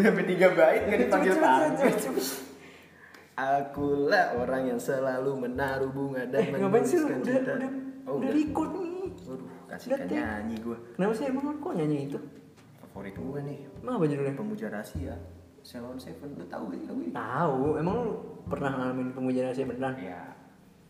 Udah 0.00 0.08
sampai 0.08 0.24
tiga 0.26 0.48
bait 0.50 0.82
nggak 0.82 1.00
dipanggil 1.02 1.32
cepet. 1.36 1.72
Akulah 3.36 4.36
orang 4.36 4.62
yang 4.66 4.80
selalu 4.80 5.32
menaruh 5.38 5.88
bunga 5.88 6.24
dan 6.24 6.40
Eh, 6.42 6.52
menuliskan 6.52 7.20
Udah, 7.20 7.24
cinta. 7.24 7.52
udah, 7.54 7.70
Oh, 8.04 8.16
udah 8.16 8.28
udah. 8.28 8.30
record 8.32 8.70
nih. 8.74 9.08
Waduh, 9.22 9.48
kasih 9.66 9.88
kan 9.90 10.00
nyanyi 10.06 10.56
gue. 10.58 10.76
Kenapa 10.96 11.12
sih 11.14 11.24
emang 11.24 11.56
kok 11.56 11.72
nyanyi 11.72 11.98
itu? 12.04 12.18
Favorit 12.80 13.14
gue 13.14 13.40
nih, 13.44 13.58
Emang 13.80 13.94
apa 13.96 14.04
judulnya? 14.04 14.34
pemuja 14.34 14.66
rahasia. 14.68 15.14
Salon 15.60 15.94
Seven, 15.94 16.32
lu 16.34 16.44
tahu 16.46 16.72
gak 16.72 16.80
lagu 16.82 16.98
ini? 16.98 17.12
Tahu, 17.12 17.60
emang 17.76 17.96
lu 18.00 18.12
pernah 18.48 18.70
ngalamin 18.74 19.08
pemuja 19.12 19.40
rahasia 19.44 19.64
beneran? 19.64 19.92
Ya, 20.00 20.20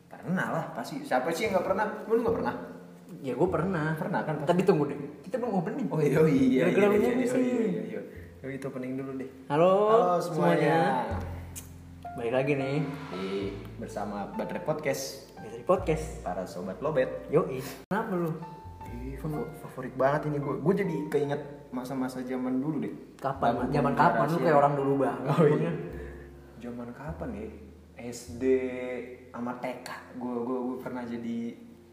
pernah 0.06 0.46
lah 0.48 0.64
pasti. 0.72 1.02
Siapa 1.02 1.26
sih 1.28 1.46
yang 1.46 1.58
nggak 1.58 1.66
pernah? 1.66 1.86
Lu 2.06 2.22
nggak 2.22 2.36
pernah? 2.38 2.54
Ya 3.20 3.34
gue 3.34 3.48
pernah. 3.50 3.86
Pernah 3.98 4.20
kan, 4.22 4.34
pasti. 4.38 4.48
Tapi 4.48 4.62
tunggu 4.62 4.84
deh, 4.86 4.98
kita 5.20 5.36
belum 5.36 5.58
opening. 5.58 5.86
Oh 5.90 5.98
iya 5.98 6.22
iya. 6.24 6.62
Gara-gara 6.64 6.86
lu 6.86 6.94
iya, 6.94 7.02
nyanyi 7.04 7.18
iya, 7.20 7.34
sih. 7.34 7.42
iya, 7.42 7.50
iya, 7.52 7.66
iya. 7.66 7.82
Yuk, 7.89 7.89
itu 8.42 8.66
opening 8.66 8.96
dulu 8.96 9.20
deh. 9.20 9.28
Halo, 9.52 9.72
Halo 9.92 10.16
semuanya. 10.18 11.04
Balik 12.16 12.32
lagi 12.34 12.52
nih 12.56 12.76
Di, 13.12 13.24
bersama 13.76 14.32
Baterai 14.32 14.64
Podcast 14.64 15.28
dari 15.36 15.60
podcast. 15.62 16.24
para 16.24 16.48
sobat 16.48 16.80
lobet. 16.80 17.08
Yoi. 17.28 17.60
Kenapa 17.86 18.16
lu? 18.16 18.32
Ih, 18.90 19.14
favorit 19.60 19.94
banget 19.94 20.26
ini 20.26 20.40
gue. 20.40 20.56
Gue 20.58 20.74
jadi 20.74 20.94
keinget 21.06 21.42
masa-masa 21.70 22.24
zaman 22.24 22.58
dulu 22.58 22.82
deh. 22.82 22.94
Kapan? 23.20 23.60
Lagu 23.60 23.70
Zaman 23.70 23.92
kapan? 23.94 24.16
Lu 24.16 24.24
Rahasia. 24.26 24.42
kayak 24.42 24.56
orang 24.58 24.74
dulu 24.74 24.92
banget. 24.98 25.28
Oh 25.30 25.46
iya. 25.46 25.72
Zaman 26.58 26.88
kapan 26.90 27.28
ya? 27.36 27.46
SD 28.00 28.42
sama 29.30 29.52
TK. 29.60 29.88
Gue 30.16 30.36
gue 30.42 30.58
gue 30.64 30.78
pernah 30.80 31.04
jadi 31.04 31.38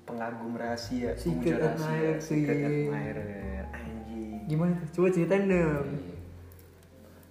pengagum 0.07 0.55
rahasia. 0.55 1.11
Secret 1.19 1.59
rahasia. 1.59 2.11
Secret 2.17 2.57
admirer. 2.57 3.67
Anjing. 3.75 4.47
Gimana 4.47 4.79
tuh? 4.81 4.88
Coba 4.95 5.07
ceritain 5.11 5.45
dong. 5.45 6.16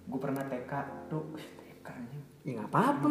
Gue 0.07 0.19
pernah 0.19 0.43
TK 0.43 0.71
tuh. 1.07 1.23
TK 1.35 1.87
anjing. 1.89 2.23
Ya 2.41 2.51
nggak 2.55 2.69
apa-apa. 2.69 3.07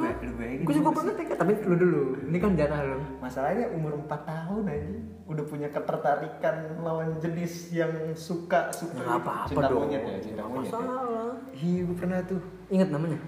Gue 0.64 0.72
juga 0.72 0.80
gua 0.82 0.94
pernah 0.96 1.14
TK, 1.14 1.30
tapi 1.34 1.52
lu 1.62 1.76
dulu. 1.76 2.02
Ini 2.24 2.38
kan 2.38 2.52
jatah 2.54 2.80
lu. 2.82 2.98
Masalahnya 3.18 3.68
umur 3.70 3.92
4 4.00 4.08
tahun 4.24 4.64
aja 4.66 4.88
udah 5.26 5.44
punya 5.44 5.68
ketertarikan 5.68 6.56
lawan 6.80 7.18
jenis 7.18 7.68
yang 7.70 7.90
suka 8.14 8.70
suka 8.70 8.94
Nggak 8.96 9.18
apa-apa 9.18 9.48
cinta 9.50 9.66
dong. 9.66 9.80
monyet 9.82 10.02
ya 10.06 10.18
cinta 10.22 10.42
monyet 10.42 10.70
ya. 10.70 10.78
masalah. 10.78 11.30
Iya 11.52 11.80
gue 11.82 11.96
pernah 11.96 12.18
tuh. 12.22 12.40
Ingat 12.68 12.88
namanya? 12.88 13.18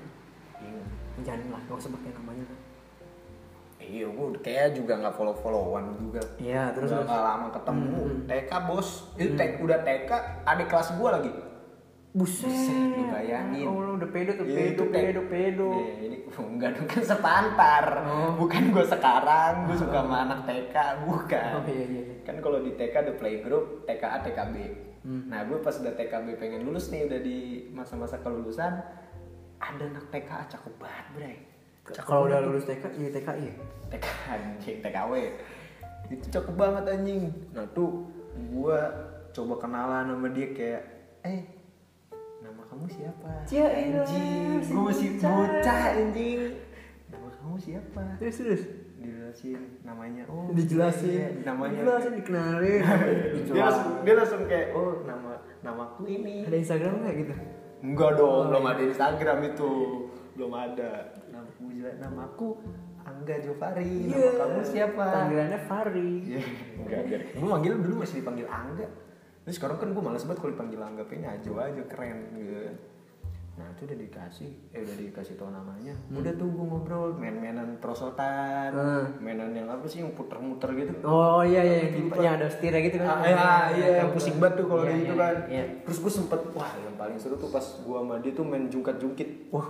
Iya. 0.57 0.83
Jangan 1.21 1.47
lah, 1.51 1.61
gak 1.67 1.77
usah 1.77 1.91
pakai 1.93 2.11
namanya. 2.15 2.47
Iya, 3.79 4.07
gue 4.07 4.27
kayak 4.43 4.69
juga 4.75 4.93
nggak 4.97 5.15
follow 5.15 5.35
followan 5.35 5.97
juga. 5.97 6.19
Iya, 6.37 6.71
terus 6.71 6.91
Udah 6.91 6.99
terus. 6.99 7.09
nggak 7.09 7.25
lama 7.25 7.47
ketemu. 7.51 7.99
Hmm. 7.99 8.19
TK 8.27 8.53
bos, 8.65 8.89
itu 9.17 9.31
TK, 9.33 9.53
udah 9.59 9.79
TK, 9.81 10.11
adik 10.45 10.67
kelas 10.69 10.89
gue 10.93 11.09
lagi. 11.09 11.31
Buset. 12.17 12.49
Lu 12.97 13.05
bayangin. 13.13 13.67
Oh, 13.69 13.85
lu 13.85 14.01
udah 14.01 14.11
pedo 14.11 14.33
tuh, 14.37 14.49
Iya, 14.49 14.73
pedo, 14.73 14.83
pedo, 14.89 15.21
pedo. 15.29 15.71
Iya, 15.77 15.93
ini 16.09 16.17
enggak 16.57 16.71
dong 16.77 16.89
kan 16.89 17.03
sepantar. 17.05 17.85
Oh. 18.09 18.33
Bukan 18.41 18.63
gue 18.73 18.85
sekarang, 18.87 19.69
gue 19.69 19.77
suka 19.77 19.99
sama 20.03 20.17
anak 20.25 20.41
TK, 20.49 20.77
bukan. 21.05 21.53
Oh 21.61 21.65
iya 21.69 21.85
iya. 21.85 22.03
iya. 22.09 22.17
Kan 22.25 22.41
kalau 22.41 22.59
di 22.65 22.73
TK 22.75 22.95
ada 22.97 23.13
playgroup, 23.15 23.85
TKA, 23.85 24.25
TKB. 24.25 24.57
Hmm. 25.05 25.23
Nah, 25.31 25.47
gue 25.47 25.59
pas 25.61 25.75
udah 25.77 25.95
TKB 25.95 26.27
pengen 26.41 26.65
lulus 26.65 26.91
nih, 26.91 27.07
udah 27.07 27.21
di 27.21 27.69
masa-masa 27.71 28.19
kelulusan, 28.25 28.73
ada 29.61 29.85
anak 29.85 30.09
TKA 30.11 30.49
cakep 30.49 30.75
banget, 30.81 31.07
bre. 31.13 31.35
Kalau 31.89 32.29
udah 32.29 32.41
lulus 32.45 32.65
TK, 32.69 32.85
iya 33.01 33.09
TKI 33.13 33.45
ya? 33.49 33.55
TK 33.89 34.07
anjing 34.29 34.79
TKW 34.85 35.13
itu 36.09 36.27
cakep 36.33 36.55
banget 36.57 36.85
anjing 36.89 37.33
nah 37.53 37.65
tuh 37.73 38.09
gua 38.53 38.89
coba 39.33 39.55
kenalan 39.61 40.09
sama 40.09 40.29
dia 40.33 40.49
kayak 40.57 40.83
eh 41.25 41.41
kamu 42.79 42.87
siapa 42.89 43.31
Ya 43.47 43.67
elah, 43.67 44.07
anjing 44.07 44.63
gua 44.65 44.83
masih 44.87 45.09
bocah. 45.17 45.81
anjing 45.93 46.41
nama 47.09 47.29
kamu 47.33 47.57
siapa 47.59 48.03
Terus 48.17 48.37
terus. 48.37 48.63
dijelasin 48.99 49.61
namanya 49.83 50.23
oh 50.27 50.47
Dijelasin. 50.51 51.11
iya, 51.11 51.29
namanya 51.43 51.75
Dijelasin, 51.77 52.13
dikenalin. 52.17 52.81
dia 53.47 53.63
langsung 53.63 53.95
dia 54.01 54.15
langsung 54.15 54.41
kayak 54.45 54.69
oh 54.73 55.03
nama 55.03 55.33
namaku 55.61 56.03
ini 56.09 56.43
Ada 56.43 56.57
Instagram 56.57 56.93
nggak 57.01 57.17
gitu? 57.17 57.35
Enggak 57.79 58.11
dong, 58.15 58.27
Oh, 58.27 58.43
belum 58.49 58.65
iya. 58.65 58.73
ada 58.73 58.83
Instagram 58.85 59.39
itu. 59.45 59.73
Belum 60.35 60.51
ada. 60.51 60.91
Namaku 61.31 61.63
namaku 61.97 62.49
Angga 63.01 63.37
Jofari. 63.39 64.11
Nama 64.11 64.31
kamu 64.35 64.61
siapa? 64.63 65.05
Panggilannya 65.09 65.61
Fari. 65.63 66.11
Iya, 66.27 66.41
enggak, 66.77 67.01
enggak. 67.07 67.21
Gue 67.33 67.49
manggil 67.49 67.73
dulu 67.79 67.95
masih 68.03 68.17
dipanggil 68.19 68.47
Angga. 68.47 68.87
Terus 69.49 69.57
sekarang 69.57 69.81
kan 69.81 69.89
gue 69.91 70.03
males 70.05 70.21
banget 70.21 70.39
kalau 70.39 70.53
dipanggil 70.53 70.77
Angga, 70.79 71.09
pengen 71.09 71.33
aja 71.33 71.49
aja 71.49 71.83
keren 71.89 72.19
gitu. 72.37 72.53
Nah 73.57 73.65
itu 73.73 73.89
udah 73.89 73.99
dikasih, 73.99 74.51
eh 74.71 74.81
udah 74.85 74.97
dikasih 75.01 75.35
tau 75.35 75.49
namanya. 75.49 75.97
Udah 76.13 76.31
tuh 76.31 76.47
gue 76.47 76.63
ngobrol, 76.63 77.17
main-mainan 77.17 77.81
prosotan, 77.81 78.71
Hmm. 78.71 79.19
mainan 79.19 79.51
yang 79.51 79.67
apa 79.67 79.89
sih 79.89 79.99
yang 79.99 80.13
puter-muter 80.13 80.69
gitu. 80.77 80.93
Oh 81.03 81.41
iya 81.41 81.65
iya, 81.65 81.77
yang, 81.89 82.07
Lupa. 82.07 82.21
yang 82.21 82.35
ada 82.37 82.47
setirnya 82.47 82.81
gitu 82.85 83.01
kan? 83.01 83.09
Ah, 83.09 83.25
iya, 83.25 83.49
iya, 83.73 83.87
yang 83.99 84.13
pusing 84.13 84.37
banget 84.37 84.61
tuh 84.61 84.67
kalau 84.69 84.85
Iya, 84.85 84.87
kayak 84.87 85.01
gitu 85.01 85.11
iya, 85.11 85.19
kan. 85.19 85.37
Iya. 85.49 85.65
Terus 85.83 85.99
gue 85.99 86.13
sempet, 86.13 86.41
wah 86.53 86.71
yang 86.79 86.95
paling 86.95 87.17
seru 87.17 87.35
tuh 87.35 87.49
pas 87.49 87.65
gue 87.65 87.97
sama 87.99 88.15
dia 88.21 88.33
tuh 88.37 88.45
main 88.45 88.65
jungkat-jungkit. 88.69 89.31
Wah, 89.49 89.69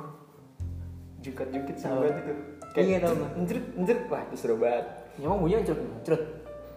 Jungkat-jungkit 1.18 1.76
seru 1.78 2.02
banget 2.02 2.16
itu. 2.20 2.32
Iya, 2.78 2.96
tahu, 3.00 3.14
Bang. 3.14 3.32
Njret, 3.42 3.66
njret, 3.74 4.00
wah 4.06 4.20
itu 4.22 4.36
seru 4.36 4.56
banget. 4.58 4.86
emang 5.16 5.38
bunyinya 5.38 5.64
cerut 5.64 5.82
cerut. 6.02 6.22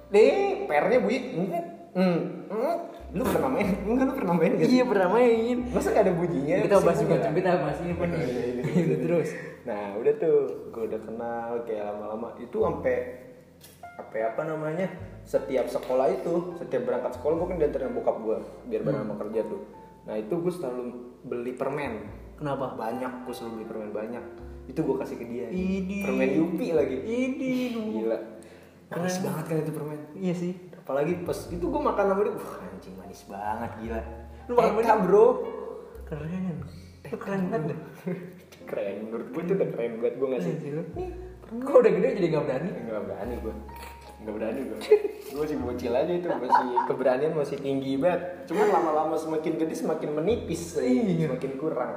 Nih, 0.09 0.65
PR-nya 0.65 0.97
bunyi. 0.97 1.19
njret, 1.45 1.67
Hmm, 1.91 2.19
hmm. 2.47 2.75
Lu 3.11 3.23
pernah 3.27 3.49
main? 3.51 3.67
Enggak, 3.83 4.05
lu 4.07 4.13
pernah 4.15 4.35
main 4.39 4.51
gak 4.55 4.67
sih? 4.67 4.75
Iya 4.79 4.83
pernah 4.87 5.09
main. 5.11 5.57
Masa 5.75 5.87
gak 5.91 6.03
ada 6.07 6.13
bunyinya? 6.15 6.57
Kita 6.63 6.77
bahas 6.79 6.99
juga 7.03 7.15
enggak? 7.19 7.33
kita 7.35 7.51
bahas 7.59 7.77
ini 7.83 7.93
pun. 7.99 8.07
Iya, 8.07 8.23
iya, 8.23 8.45
iya. 8.47 8.63
Gitu 8.71 8.95
terus. 9.03 9.29
Nah 9.67 9.83
udah 9.99 10.13
tuh, 10.15 10.37
gue 10.71 10.83
udah 10.87 11.01
kenal 11.03 11.47
kayak 11.67 11.83
lama-lama 11.91 12.27
itu 12.39 12.57
sampai 12.63 12.97
apa 14.01 14.17
apa 14.33 14.41
namanya 14.49 14.87
setiap 15.21 15.69
sekolah 15.69 16.09
itu 16.09 16.57
setiap 16.57 16.89
berangkat 16.89 17.21
sekolah 17.21 17.35
gue 17.37 17.47
kan 17.53 17.57
diantarin 17.61 17.93
bokap 17.93 18.17
gue 18.17 18.37
biar 18.65 18.81
bareng 18.81 19.05
sama 19.05 19.15
kerja 19.21 19.41
tuh 19.45 19.61
nah 20.09 20.15
itu 20.17 20.33
gue 20.33 20.53
selalu 20.53 20.83
beli 21.21 21.53
permen 21.53 22.09
Kenapa? 22.41 22.73
banyak 22.73 23.29
gue 23.29 23.33
selalu 23.37 23.61
beli 23.61 23.67
permen 23.69 23.91
banyak 23.93 24.23
itu 24.65 24.79
gue 24.81 24.95
kasih 24.97 25.15
ke 25.21 25.25
dia 25.29 25.45
Idi. 25.53 26.01
permen 26.01 26.29
Yupi 26.33 26.67
lagi 26.73 26.97
Ini 27.05 27.53
gila 27.77 28.17
manis 28.91 29.17
banget 29.21 29.45
kan 29.45 29.57
itu 29.61 29.71
permen 29.71 29.99
Iya 30.17 30.33
sih. 30.35 30.53
Apalagi 30.81 31.13
pas 31.21 31.39
itu 31.53 31.61
gue 31.61 31.81
makan 31.81 32.05
sama 32.09 32.21
dia 32.25 32.33
wah 32.33 32.53
anjing 32.65 32.95
manis 32.97 33.21
banget 33.29 33.71
gila. 33.79 34.01
Lu 34.49 34.53
makan 34.57 34.73
TK 34.81 34.91
bro? 35.05 35.25
Keren. 36.09 36.55
Itu 37.05 37.17
keren 37.21 37.41
banget. 37.53 37.77
keren. 38.69 38.95
Menurut 39.07 39.27
gue 39.29 39.41
itu 39.45 39.53
udah 39.55 39.69
keren 39.69 39.91
banget 40.01 40.15
gue 40.17 40.27
ngasih 40.27 40.51
Keren 40.51 40.63
sih 40.65 40.71
lu. 40.73 40.83
Kok 41.51 41.77
udah 41.83 41.91
gede 41.91 42.07
jadi 42.17 42.27
nggak 42.31 42.43
berani? 42.47 42.69
Enggak 42.71 43.03
berani 43.03 43.33
gue 43.43 43.55
Enggak 44.23 44.33
berani 44.39 44.59
gue 44.63 44.79
Gue 45.31 45.39
masih 45.43 45.57
bocil 45.59 45.91
aja 45.91 46.13
itu 46.15 46.27
Masih 46.31 46.67
keberanian 46.87 47.33
masih 47.35 47.57
tinggi 47.59 47.93
banget. 47.99 48.21
Cuman 48.47 48.67
lama-lama 48.71 49.15
semakin 49.19 49.53
gede 49.59 49.75
semakin 49.75 50.09
menipis. 50.15 50.79
Iya. 50.79 51.27
Semakin 51.27 51.53
kurang. 51.59 51.93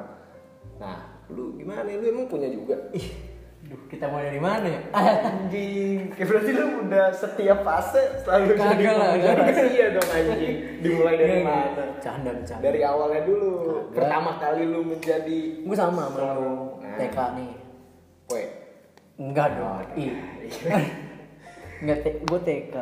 Nah 0.83 1.15
lu 1.33 1.57
gimana? 1.57 1.87
Lu 1.87 2.05
emang 2.05 2.27
punya 2.29 2.51
juga? 2.51 2.91
Ih, 2.93 3.34
Duh, 3.65 3.81
kita 3.89 4.05
mau 4.07 4.21
dari 4.21 4.37
mana 4.37 4.67
ya? 4.69 4.81
Anjing 5.29 6.13
Kayak 6.13 6.29
berarti 6.29 6.51
lu 6.53 6.67
udah 6.85 7.07
setiap 7.11 7.59
fase 7.63 8.03
Selalu 8.21 8.45
Kagak 8.53 8.77
jadi 8.77 8.85
lah, 8.93 9.11
rahasia 9.41 9.87
dong 9.91 10.09
anjing 10.11 10.57
Dimulai 10.85 11.15
dari 11.17 11.33
Iya, 11.35 11.45
mana 11.45 11.85
Canda, 11.99 12.31
bercanda. 12.31 12.61
Dari 12.61 12.81
awalnya 12.83 13.23
dulu 13.25 13.51
Kagak. 13.57 13.97
Pertama 13.97 14.31
kali 14.37 14.63
lu 14.65 14.81
menjadi 14.85 15.41
Gue 15.65 15.73
sama 15.73 16.07
sama 16.07 16.37
lu. 16.37 16.53
Nah. 16.79 16.97
TK 17.01 17.19
nih. 17.41 17.53
Poe 18.25 18.45
Enggak 19.15 19.49
dong. 19.55 19.67
Oh, 19.71 19.81
Ih. 19.97 20.13
Enggak, 21.81 21.99
gue 22.05 22.41
TK 22.41 22.77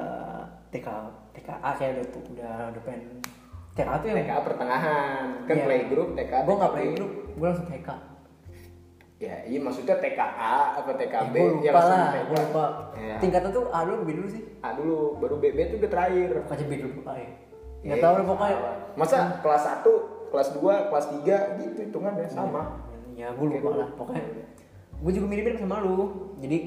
TK 0.68 0.88
TKA 1.32 1.70
kayak 1.76 1.92
udah 1.94 2.06
tuh 2.08 2.22
udah 2.32 2.54
udah 2.72 2.82
pengen 2.82 3.02
TK 3.72 3.88
tuh 3.88 4.06
yang 4.08 4.18
TK 4.20 4.32
pertengahan 4.44 5.26
Kan 5.44 5.54
Iya. 5.56 5.64
playgroup 5.64 6.08
TK 6.12 6.32
gue 6.42 6.54
nggak 6.56 6.72
playgroup 6.72 7.12
gue 7.32 7.46
langsung 7.46 7.68
TK 7.68 7.88
Ya, 9.22 9.38
iya 9.46 9.54
maksudnya 9.56 9.94
TKA 9.94 10.82
apa 10.82 10.90
TKB 10.92 11.30
gue 11.30 11.46
lupa 11.46 11.62
yang 11.62 11.74
langsung 11.78 11.94
lah 11.94 12.10
TK. 12.10 12.26
lupa. 12.34 12.64
Ya. 12.92 13.16
tingkatan 13.22 13.50
tuh 13.50 13.64
A 13.70 13.78
dulu 13.86 14.02
B 14.02 14.10
dulu 14.12 14.28
sih. 14.28 14.42
A 14.58 14.68
dulu, 14.74 14.96
baru 15.16 15.38
BB 15.38 15.58
itu 15.62 15.74
udah 15.78 15.90
terakhir. 15.90 16.30
bukannya 16.42 16.66
B 16.66 16.72
dulu 16.76 16.98
A 17.04 17.14
ya. 17.14 17.30
Nggak 17.82 17.98
Eh, 17.98 18.02
tahu 18.02 18.12
deh 18.12 18.26
pokoknya. 18.26 18.56
Masa 18.92 19.16
kelas 19.38 19.62
1, 19.62 19.94
kelas 20.28 20.48
2, 20.52 20.90
kelas 20.90 21.06
3 21.16 21.36
gitu 21.56 21.78
hitungannya 21.80 22.26
sama. 22.26 22.62
ya 23.12 23.30
gue 23.30 23.46
lupa 23.46 23.70
lah 23.76 23.88
pokoknya. 23.94 24.26
Gue 24.98 25.12
juga 25.12 25.26
mirip-mirip 25.28 25.58
sama 25.60 25.78
lu. 25.78 25.96
Jadi 26.38 26.58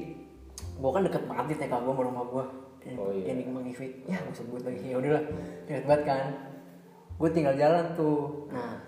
gue 0.56 0.90
kan 0.90 1.02
deket 1.02 1.22
banget 1.26 1.44
di 1.46 1.54
TK 1.58 1.72
gue 1.74 1.92
sama 1.92 2.02
rumah 2.02 2.24
gue 2.26 2.44
Oh, 2.86 3.10
iya. 3.10 3.34
yang 3.34 3.36
di 3.36 3.44
Kemang 3.44 3.66
ya 4.06 4.16
gue 4.16 4.32
sebut 4.32 4.62
lagi. 4.62 4.80
Ya 4.86 4.96
udahlah 4.96 5.22
deket 5.66 5.84
banget 5.84 6.02
kan. 6.06 6.24
Gue 7.16 7.28
tinggal 7.28 7.52
jalan 7.52 7.84
tuh. 7.92 8.48
Nah 8.48 8.80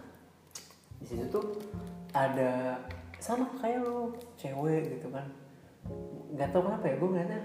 di 0.97 1.05
situ 1.05 1.27
tuh 1.29 1.45
ada 2.11 2.79
sama 3.29 3.45
kayak 3.55 3.85
lu 3.85 4.09
cewek 4.35 4.83
gitu 4.91 5.13
kan. 5.13 5.29
Nggak 6.31 6.49
tahu 6.49 6.63
kenapa 6.65 6.85
ya 6.85 6.97
gue 6.97 7.09
ngeliatnya 7.09 7.41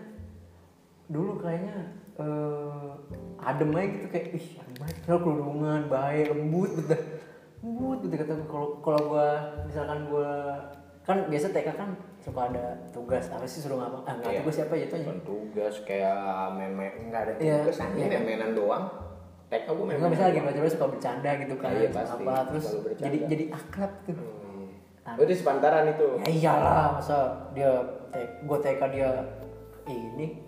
dulu 1.06 1.31
kayaknya 1.38 1.75
eh 2.13 2.89
adem 3.38 3.69
aja 3.71 3.88
gitu 3.89 4.07
kayak 4.07 4.27
ih 4.31 4.47
adem 4.56 4.75
banget 4.77 4.95
Terus 5.03 5.19
kerudungan 5.19 5.81
baik 5.88 6.25
lembut 6.30 6.71
betul 6.74 7.00
but 7.63 8.00
gitu 8.01 8.15
kata 8.18 8.31
gue 8.33 8.47
kalau 8.47 8.68
kalau 8.80 9.01
gue 9.09 9.30
misalkan 9.65 10.00
gue 10.06 10.31
kan 11.01 11.18
biasa 11.27 11.51
TK 11.51 11.69
kan 11.74 11.89
suka 12.18 12.47
ada 12.47 12.65
tugas. 12.89 13.27
Apa 13.27 13.44
sih 13.44 13.59
suruh 13.59 13.75
ngapa 13.75 14.00
ah 14.01 14.13
nggak 14.15 14.31
Iya. 14.31 14.39
tugas 14.39 14.56
siapa 14.56 14.74
ya 14.74 14.88
Bukan 14.88 15.19
tugas 15.21 15.75
kayak 15.83 16.15
main-main 16.53 16.94
nggak 17.03 17.21
ada 17.21 17.33
Iya, 17.38 17.56
tugas. 17.62 17.75
Anjing 17.77 18.00
iya. 18.01 18.15
main-mainan 18.15 18.51
doang. 18.53 18.86
TK 19.50 19.68
gue 19.68 19.83
main 19.83 19.95
Enggak 19.95 20.12
misalnya 20.12 20.31
lagi 20.41 20.57
baca 20.57 20.71
suka 20.71 20.88
bercanda 20.88 21.31
gitu 21.36 21.56
kan 21.57 21.71
Iya, 21.71 21.89
pasti. 21.91 22.24
apa 22.24 22.36
terus 22.47 22.65
jadi 22.95 23.18
jadi 23.27 23.45
akrab 23.51 23.91
tuh 24.01 24.15
Oh 24.15 24.32
itu 25.19 25.33
sepantaran 25.38 25.86
itu? 25.89 26.07
Ya 26.25 26.30
iyalah 26.30 26.98
masa 26.98 27.18
dia 27.54 27.69
gue 28.18 28.57
TK 28.60 28.81
dia 28.89 29.10
ini. 29.86 30.39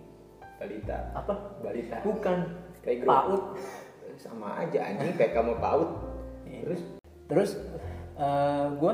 Balita. 0.57 0.97
Apa? 1.13 1.33
Balita. 1.61 1.99
Bukan. 2.01 2.37
Playgroup. 2.81 3.09
PAUD 3.09 3.43
sama 4.15 4.63
aja 4.63 4.79
anjing 4.79 5.13
TK 5.13 5.35
sama 5.35 5.53
PAUD 5.59 5.89
Iya. 6.47 6.59
terus? 6.63 6.81
Terus 7.27 7.51
gue 8.79 8.93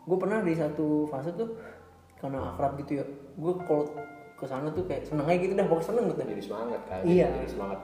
gue 0.00 0.18
pernah 0.18 0.40
di 0.40 0.54
satu 0.56 1.04
fase 1.06 1.30
tuh 1.36 1.54
karena 2.16 2.54
akrab 2.54 2.78
gitu 2.80 3.02
ya. 3.02 3.04
Gue 3.36 3.54
kalau 3.68 3.84
ke 4.40 4.48
sana 4.48 4.72
tuh 4.72 4.88
kayak 4.88 5.04
seneng 5.04 5.28
aja 5.28 5.36
gitu 5.36 5.52
dah 5.52 5.66
pokoknya 5.68 5.86
seneng 5.92 6.04
gitu. 6.08 6.20
Jadi 6.24 6.42
semangat 6.42 6.80
kan 6.88 7.00
Iya. 7.04 7.28
jadi 7.36 7.50
semangat. 7.50 7.78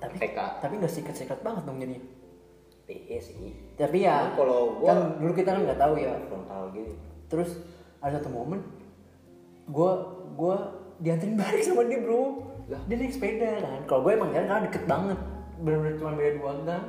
Tapi 0.00 0.14
TK 0.18 0.38
tapi 0.58 0.74
nggak 0.80 0.92
sikat-sikat 0.92 1.38
banget 1.44 1.62
dong 1.62 1.78
jadinya 1.78 2.02
iya 3.08 3.20
sih. 3.20 3.34
Tapi 3.76 4.04
ya 4.04 4.32
kalau 4.36 4.78
gua- 4.80 4.88
kan 4.92 4.98
dulu 5.18 5.32
kita 5.32 5.50
kan 5.56 5.62
nggak 5.64 5.80
tahu 5.80 5.94
ya. 5.98 6.12
frontal 6.28 6.62
gitu. 6.76 6.92
Terus 7.32 7.50
ada 8.02 8.18
satu 8.18 8.28
momen 8.28 8.60
gue 9.70 9.92
gue 10.34 10.56
dianterin 11.02 11.36
balik 11.38 11.62
sama 11.62 11.86
dia 11.86 12.02
bro. 12.02 12.50
Lah. 12.70 12.80
dia 12.86 12.96
naik 12.98 13.14
sepeda 13.14 13.58
kan. 13.62 13.80
Kalau 13.86 14.00
gue 14.06 14.12
emang 14.14 14.30
jalan 14.30 14.46
karena 14.48 14.62
deket 14.66 14.84
banget. 14.86 15.18
Bener-bener 15.62 15.94
cuma 15.98 16.10
beda 16.14 16.30
dua 16.38 16.52
gang. 16.66 16.86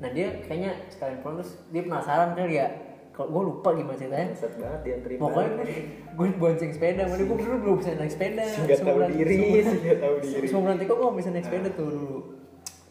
Nah 0.00 0.08
dia 0.10 0.26
kayaknya 0.44 0.72
sekalian 0.90 1.18
pulang 1.22 1.36
terus 1.40 1.52
dia 1.70 1.82
penasaran 1.86 2.30
kali 2.34 2.56
ya 2.58 2.68
kalau 3.14 3.30
gue 3.30 3.42
lupa 3.46 3.68
gimana 3.78 3.96
ceritanya. 3.96 4.26
Set 4.34 4.54
banget 4.58 4.80
dianterin 4.82 5.18
pokoknya 5.22 5.50
gue 5.54 5.66
gue 6.14 6.28
bonceng 6.40 6.72
sepeda. 6.72 7.02
Mana 7.06 7.22
gue 7.22 7.36
dulu 7.36 7.56
belum 7.62 7.76
bisa 7.78 7.90
naik 7.94 8.12
sepeda. 8.12 8.44
Nggak 8.44 8.78
tahu 8.80 8.98
diri 9.12 9.36
nggak 9.38 9.98
tahu 10.02 10.14
diri. 10.22 10.46
semua 10.48 10.68
nanti 10.74 10.84
kok 10.88 10.96
gue 10.98 11.10
bisa 11.16 11.28
naik 11.30 11.46
sepeda 11.46 11.68
tuh 11.72 11.86
dulu. 11.88 12.18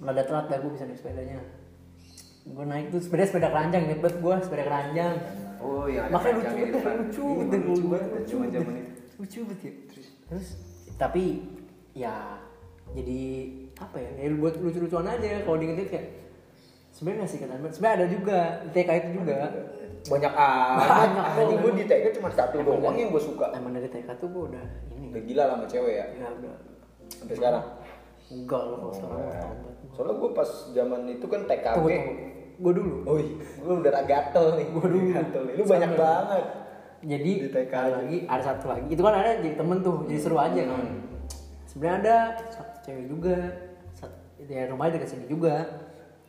Nggak 0.03 0.13
ada 0.13 0.23
telat 0.25 0.45
dah 0.49 0.57
gue 0.59 0.71
bisa 0.73 0.85
naik 0.89 0.99
sepedanya 0.99 1.39
gue 2.45 2.65
naik 2.65 2.85
tuh 2.89 2.99
sepeda 2.99 3.23
sepeda 3.23 3.47
keranjang 3.49 3.81
inget 3.85 3.99
banget 3.99 4.17
gue 4.19 4.33
sepeda 4.41 4.63
keranjang. 4.63 5.15
Oh 5.57 5.87
iya 5.87 6.07
makanya 6.07 6.33
lucu 6.35 6.43
kacang 6.43 6.57
banget 6.75 6.99
lucu 6.99 7.23
Iya, 7.23 7.35
banget 7.39 7.55
lucu 7.55 7.71
lucu 7.71 7.85
banget 7.87 8.09
banget 8.09 8.51
zaman 8.51 8.73
itu. 8.75 8.91
Lucu 9.15 9.39
banget 9.41 9.59
ya. 9.61 9.71
Terus 10.25 10.47
tapi 10.93 11.23
ya 11.93 12.15
jadi 12.91 13.21
apa 13.75 13.97
ya 13.97 14.09
ya 14.17 14.27
buat 14.33 14.53
lucu-lucuan 14.57 15.07
aja. 15.07 15.27
Kalau 15.39 15.57
diinget 15.57 15.87
kayak 15.87 16.07
sebenarnya 16.91 17.19
nggak 17.19 17.31
sih 17.31 17.39
kata 17.39 17.53
sebenarnya 17.71 17.95
ada 17.95 18.07
juga 18.07 18.37
di 18.61 18.69
TK 18.71 18.89
itu 18.93 19.09
juga. 19.17 19.37
Banyak 20.03 20.33
amat 20.35 20.83
Banyak 20.83 21.25
banget. 21.31 21.57
gue 21.57 21.71
di 21.73 21.85
TK 21.87 22.05
cuma 22.13 22.27
satu 22.29 22.59
doang 22.59 22.91
yang 22.93 23.07
gue 23.09 23.23
suka. 23.23 23.55
emang 23.55 23.71
dari 23.71 23.87
TK 23.87 24.09
tuh 24.19 24.27
gue 24.27 24.43
udah 24.51 24.65
ini. 24.91 25.05
Udah 25.09 25.23
gila 25.23 25.43
lah 25.45 25.55
sama 25.57 25.65
cewek 25.65 25.93
ya? 25.95 26.05
Ya 26.13 26.27
udah. 26.29 26.55
Sampai 27.07 27.35
sekarang? 27.39 27.63
Enggak 28.25 28.61
loh 28.61 28.77
kalau 28.81 28.93
sekarang 28.93 29.15
Oh, 29.15 29.31
iya. 29.31 29.47
soalnya 29.93 30.15
gue 30.17 30.29
pas 30.33 30.49
zaman 30.73 31.01
itu 31.07 31.25
kan 31.25 31.41
TKB 31.45 31.75
tunggu 31.77 31.89
tunggu 31.93 32.25
gue 32.55 32.73
dulu. 32.73 32.95
Oh 33.05 33.17
gue 33.17 33.73
udah 33.81 34.03
gatel 34.05 34.45
nih. 34.55 34.67
Gue 34.69 34.85
dulu. 34.85 35.07
Gatel 35.11 35.41
nih. 35.47 35.53
Lu 35.57 35.63
banyak 35.63 35.91
Sama. 35.94 36.01
banget. 36.01 36.45
Jadi 37.03 37.31
Di 37.44 37.50
TK 37.51 37.73
ada 37.73 37.83
aja. 37.83 37.95
lagi 38.00 38.17
ada 38.23 38.44
satu 38.44 38.65
lagi. 38.71 38.88
Itu 38.88 39.01
kan 39.03 39.13
ada 39.13 39.31
jadi 39.38 39.55
temen 39.55 39.77
tuh 39.83 40.07
jadi 40.07 40.19
seru 40.19 40.38
aja 40.38 40.61
kan. 40.63 40.79
Hmm. 40.79 41.01
sebenarnya 41.67 41.97
ada 42.00 42.15
satu 42.47 42.75
cewek 42.85 43.05
juga. 43.09 43.35
Sat- 43.91 44.19
ya 44.39 44.69
rumahnya 44.69 45.01
dekat 45.01 45.09
sini 45.11 45.25
juga. 45.27 45.55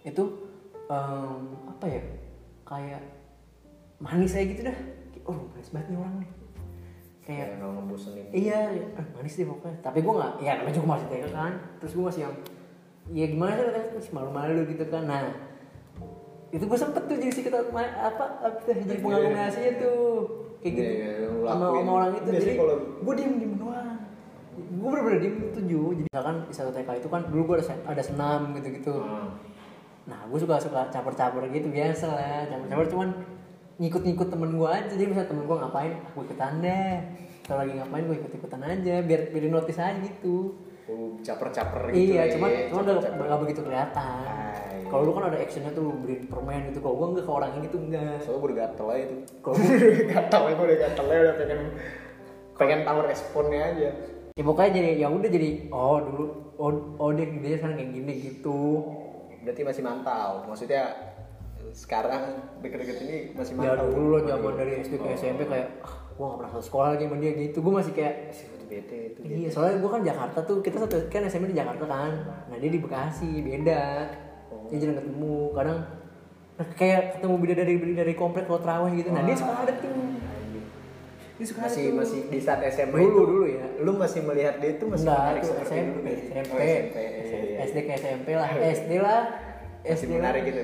Itu 0.02 0.50
em, 0.88 1.40
apa 1.68 1.84
ya? 1.86 2.02
Kayak 2.64 3.02
manis 4.00 4.34
aja 4.34 4.44
gitu 4.44 4.62
dah. 4.64 4.78
Oh 5.24 5.36
manis 5.52 5.70
banget 5.70 5.88
nih 5.92 5.98
orang 6.00 6.16
nih. 6.20 6.30
Kayak 7.24 7.46
nggak 7.56 7.70
ngebosenin. 7.72 8.26
iya 8.36 8.60
ya, 8.68 8.84
ah, 9.00 9.06
manis 9.16 9.32
deh 9.32 9.48
pokoknya. 9.48 9.80
Tapi 9.80 9.98
gue 10.04 10.12
nggak 10.12 10.32
ya 10.42 10.52
namanya 10.60 10.74
juga 10.76 10.88
masih 10.92 11.06
TK 11.08 11.24
kan. 11.30 11.52
Terus 11.80 11.92
gue 11.94 12.04
masih 12.04 12.20
yang 12.28 12.34
ya 13.12 13.26
gimana 13.28 13.60
sih 13.70 13.94
masih 13.94 14.12
malu-malu 14.12 14.60
gitu 14.68 14.84
kan. 14.88 15.04
Nah 15.06 15.24
itu 16.54 16.64
gue 16.70 16.78
sempet 16.78 17.02
tuh 17.10 17.18
jadi 17.18 17.32
sikat 17.34 17.54
apa 17.66 17.82
apa 17.98 18.24
jadi 18.62 19.02
pengagunasinya 19.02 19.72
tuh. 19.82 20.06
Kayak 20.62 20.72
gitu. 20.78 20.86
Iya, 20.86 21.10
iya, 21.18 21.26
lu 21.26 21.40
sama, 21.44 21.64
sama 21.74 21.90
orang 21.98 22.10
itu. 22.14 22.28
Jadi 22.30 22.52
gue 23.02 23.14
diem 23.18 23.32
diem 23.42 23.54
doang. 23.58 23.98
Gue 24.54 24.88
bener-bener 24.94 25.18
diem 25.18 25.36
tujuh 25.50 25.86
jadi 25.98 26.06
misalkan 26.06 26.36
di 26.46 26.54
satu 26.54 26.70
TK 26.70 26.88
itu 27.02 27.08
kan 27.10 27.22
dulu 27.26 27.42
gue 27.50 27.54
ada, 27.58 27.66
sen- 27.66 27.84
ada 27.84 28.02
senam 28.02 28.40
gitu-gitu. 28.54 28.94
Hmm. 29.02 29.34
nah 30.04 30.20
gue 30.28 30.36
suka 30.36 30.60
suka 30.60 30.80
caper-caper 30.94 31.48
gitu 31.50 31.68
biasa 31.74 32.06
lah. 32.06 32.44
Caper-caper 32.46 32.86
cuman 32.92 33.08
ngikut-ngikut 33.82 34.28
temen 34.30 34.50
gue 34.54 34.68
aja. 34.70 34.86
Jadi 34.86 35.02
misalnya 35.10 35.28
temen 35.34 35.44
gue 35.50 35.56
ngapain 35.58 35.92
gue 35.98 36.22
ikutan 36.22 36.52
deh. 36.62 36.94
Kalau 37.44 37.58
lagi 37.66 37.72
ngapain 37.76 38.04
gue 38.06 38.16
ikut-ikutan 38.22 38.60
aja 38.62 38.94
biar 39.02 39.20
biar 39.34 39.42
di 39.42 39.50
notice 39.50 39.80
aja 39.82 39.98
gitu 40.00 40.54
Caper-caper 41.24 41.96
gitu 41.96 42.12
iya 42.12 42.28
ya, 42.28 42.32
cuman 42.36 42.50
cuman 42.68 42.82
udah 42.84 43.12
nggak 43.16 43.40
begitu 43.40 43.60
kelihatan. 43.64 44.84
Kalau 44.84 45.02
lu 45.08 45.12
kan 45.16 45.32
ada 45.32 45.38
actionnya 45.40 45.72
tuh 45.72 45.82
lu 45.88 45.92
beliin 46.04 46.28
permen 46.28 46.68
gitu 46.68 46.84
kalau 46.84 46.94
gue 47.00 47.06
enggak 47.16 47.24
ke 47.24 47.32
orang 47.32 47.50
ini 47.56 47.66
tuh 47.72 47.80
enggak 47.80 48.14
soalnya 48.20 48.38
gue 48.38 48.48
udah 48.52 48.58
gatel 48.60 48.86
aja 48.92 49.04
tuh. 49.08 49.20
Kalau 49.40 49.56
gatel 50.12 50.42
aja 50.44 50.54
gue 50.54 50.66
udah 50.68 50.78
gatel 50.84 51.06
aja 51.08 51.20
udah 51.24 51.36
pengen 51.40 51.60
pengen 52.54 52.80
tahu 52.84 52.98
responnya 53.00 53.60
aja. 53.64 53.90
Ya 54.36 54.42
pokoknya 54.44 54.70
jadi 54.76 54.90
ya 55.00 55.06
udah 55.08 55.30
jadi 55.32 55.50
oh 55.72 55.98
dulu 56.04 56.24
oh, 56.60 56.72
oh 57.00 57.10
dia 57.16 57.26
dia 57.32 57.56
sekarang 57.56 57.76
kayak 57.80 57.90
gini 57.96 58.12
gitu. 58.20 58.60
Berarti 59.40 59.60
masih 59.64 59.82
mantau. 59.82 60.44
Maksudnya 60.44 60.84
sekarang 61.72 62.22
deket-deket 62.60 62.96
ini 63.08 63.16
masih 63.32 63.56
ya 63.56 63.72
mantau. 63.72 63.88
dulu 63.88 64.06
lo 64.14 64.18
zaman 64.28 64.52
dari 64.60 64.84
SD 64.84 65.00
ke 65.00 65.08
SMP 65.16 65.48
kayak 65.48 65.80
ah, 65.80 66.03
gue 66.14 66.22
gak 66.24 66.38
pernah 66.38 66.52
satu 66.52 66.64
sekolah 66.64 66.88
lagi 66.94 67.04
sama 67.04 67.16
dia 67.18 67.32
gitu 67.34 67.58
gue 67.58 67.72
masih 67.74 67.92
kayak 67.92 68.14
itu 68.30 68.64
bete 68.64 68.96
itu 69.10 69.18
Iya, 69.24 69.48
soalnya 69.50 69.76
gue 69.76 69.90
kan 69.90 70.02
Jakarta 70.02 70.38
tuh, 70.40 70.58
kita 70.60 70.76
satu 70.80 70.96
kan 71.08 71.22
SMP 71.24 71.50
di 71.50 71.58
Jakarta 71.58 71.84
kan. 71.84 72.12
Nah 72.48 72.56
dia 72.56 72.70
di 72.70 72.78
Bekasi, 72.78 73.30
beda. 73.40 73.84
Dia 74.64 74.76
jarang 74.78 74.96
ketemu, 74.96 75.36
kadang 75.52 75.78
nah, 76.54 76.66
kayak 76.72 77.18
ketemu 77.18 77.34
beda 77.36 77.54
dari 77.56 77.74
dari 77.92 78.14
komplek 78.14 78.44
kalau 78.44 78.58
terawih 78.58 78.92
gitu. 78.94 79.10
Nah 79.10 79.22
dia 79.22 79.34
suka 79.34 79.52
ada 79.58 79.74
tuh. 79.74 79.90
Dia 81.34 81.46
suka 81.50 81.60
masih 81.66 81.84
tuh. 81.84 81.96
masih 81.98 82.20
di 82.30 82.38
saat 82.38 82.62
SMA 82.70 82.94
Dulu, 82.94 83.02
itu 83.02 83.22
dulu 83.26 83.44
ya. 83.50 83.66
lu 83.82 83.90
masih 83.98 84.20
melihat 84.22 84.54
dia 84.62 84.70
itu 84.72 84.84
masih 84.86 85.02
Enggak, 85.04 85.18
menarik 85.18 85.40
tuh 85.42 85.48
seperti 85.50 85.66
SMP? 85.66 86.06
SMP, 86.30 86.54
Oh, 86.54 86.62
SMP. 87.26 87.46
SD 87.58 87.76
ke 87.82 87.92
SMP 87.98 88.28
lah, 88.32 88.48
SD 88.54 88.90
lah, 89.02 89.20
SD 89.82 90.10
menarik 90.14 90.42
gitu. 90.46 90.62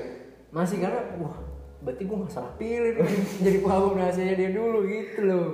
Masih 0.49 0.77
karena, 0.79 1.01
wah, 1.19 1.35
berarti 1.81 2.03
gue 2.05 2.17
gak 2.25 2.33
salah 2.33 2.53
pilih 2.61 2.93
jadi 3.45 3.57
pengagum 3.61 3.97
rahasianya 3.97 4.35
dia 4.37 4.49
dulu 4.53 4.79
gitu 4.85 5.19
loh. 5.25 5.47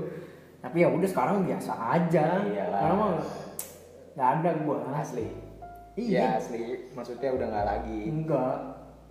Tapi 0.59 0.83
ya 0.83 0.87
udah 0.91 1.09
sekarang 1.09 1.47
biasa 1.47 1.71
aja. 1.73 2.43
Iyalah. 2.43 2.79
Karena 2.83 2.95
mah 2.95 3.11
nggak 4.17 4.29
ada 4.41 4.51
gue. 4.65 4.77
asli 4.97 5.27
Iya. 5.97 6.09
Iya 6.13 6.27
asli 6.37 6.63
maksudnya 6.93 7.29
udah 7.33 7.47
nggak 7.49 7.65
lagi 7.65 7.99
Enggak. 8.05 8.57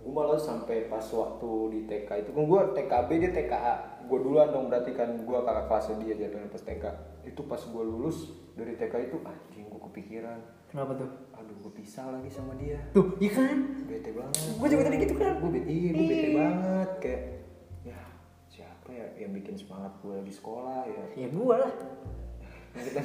gue 0.03 0.11
malah 0.15 0.39
sampai 0.39 0.87
pas 0.87 1.03
waktu 1.03 1.51
di 1.75 1.79
TK 1.83 2.09
itu 2.23 2.29
kan 2.31 2.43
gue 2.47 2.61
TKB 2.79 3.09
dia 3.19 3.31
TKA 3.35 3.73
gue 4.07 4.19
duluan 4.23 4.55
dong 4.55 4.71
berarti 4.71 4.95
kan 4.95 5.19
gue 5.19 5.39
kakak 5.43 5.67
kelasnya 5.67 5.95
dia 5.99 6.15
jatuhnya 6.15 6.47
pas 6.47 6.63
TK 6.63 6.85
itu 7.27 7.41
pas 7.43 7.59
gue 7.59 7.83
lulus 7.83 8.31
dari 8.55 8.79
TK 8.79 9.11
itu 9.11 9.17
anjing 9.27 9.67
gue 9.67 9.81
kepikiran 9.91 10.39
Kenapa 10.67 10.91
tuh? 10.95 11.09
aduh 11.31 11.53
gue 11.59 11.71
pisah 11.71 12.09
lagi 12.09 12.27
sama 12.27 12.57
dia 12.57 12.81
Tuh, 12.91 13.13
iya 13.17 13.29
kan? 13.31 13.57
bete 13.85 14.09
banget 14.09 14.41
Gue 14.51 14.67
juga 14.67 14.83
tadi 14.83 14.97
gitu 14.99 15.13
kan. 15.15 15.37
gue 15.37 15.51
bete 15.53 15.69
iya 15.69 15.89
gue 15.91 16.05
bete 16.05 16.29
banget 16.33 16.89
kayak 16.97 17.21
ya 17.85 17.99
siapa 18.47 18.89
ya 18.89 19.05
yang 19.17 19.31
bikin 19.31 19.53
semangat 19.53 19.93
gue 19.97 20.17
di 20.19 20.33
sekolah 20.33 20.81
ya 20.83 21.03
Ya 21.15 21.27
gue 21.29 21.55
lah. 21.55 21.71
kita 22.77 23.01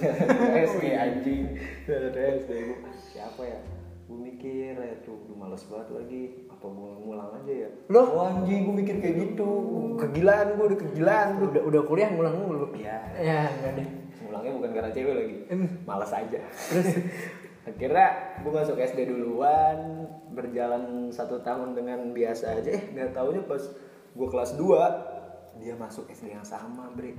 SD 0.67 0.85
anjing 0.93 1.45
ada 1.87 2.21
SD 2.37 2.51
gue 2.67 2.79
siapa 3.07 3.41
ya 3.43 3.59
gue 4.03 4.19
mikir 4.19 4.75
ya 4.75 4.95
tuh 5.01 5.17
gue 5.23 5.33
males 5.33 5.65
banget 5.65 5.89
lagi 5.89 6.23
apa 6.47 6.67
gue 6.67 6.91
ngulang 6.99 7.31
aja 7.35 7.53
ya 7.59 7.71
Loh? 7.89 8.07
oh, 8.11 8.27
anjing 8.27 8.65
gue 8.65 8.77
mikir 8.79 8.97
kayak 8.99 9.17
gitu 9.23 9.51
kegilaan 9.97 10.57
gue 10.57 10.67
udah 10.67 10.81
kegilaan 10.83 11.29
gue 11.39 11.49
Udah 11.49 11.63
udah 11.65 11.83
kuliah 11.83 12.09
ngulang 12.09 12.35
mulu. 12.35 12.67
Iya. 12.75 12.97
Ya, 13.15 13.41
enggak 13.51 13.73
deh. 13.77 13.89
ngulangnya 14.23 14.53
bukan 14.53 14.71
karena 14.73 14.91
cewek 14.91 15.15
lagi 15.15 15.37
Em. 15.47 15.63
malas 15.85 16.11
aja 16.11 16.41
terus 16.41 16.89
akhirnya 17.63 18.07
gue 18.41 18.53
masuk 18.53 18.77
SD 18.77 19.07
duluan 19.07 19.79
berjalan 20.29 20.83
satu 21.09 21.39
tahun 21.41 21.73
dengan 21.73 22.11
biasa 22.11 22.59
aja 22.59 22.71
eh 22.71 22.83
nggak 22.91 23.13
taunya 23.13 23.43
pas 23.43 23.63
gue 24.13 24.29
kelas 24.29 24.51
2 24.55 25.63
dia 25.63 25.75
masuk 25.75 26.09
SD 26.09 26.33
yang 26.33 26.43
sama 26.43 26.91
bre 26.91 27.15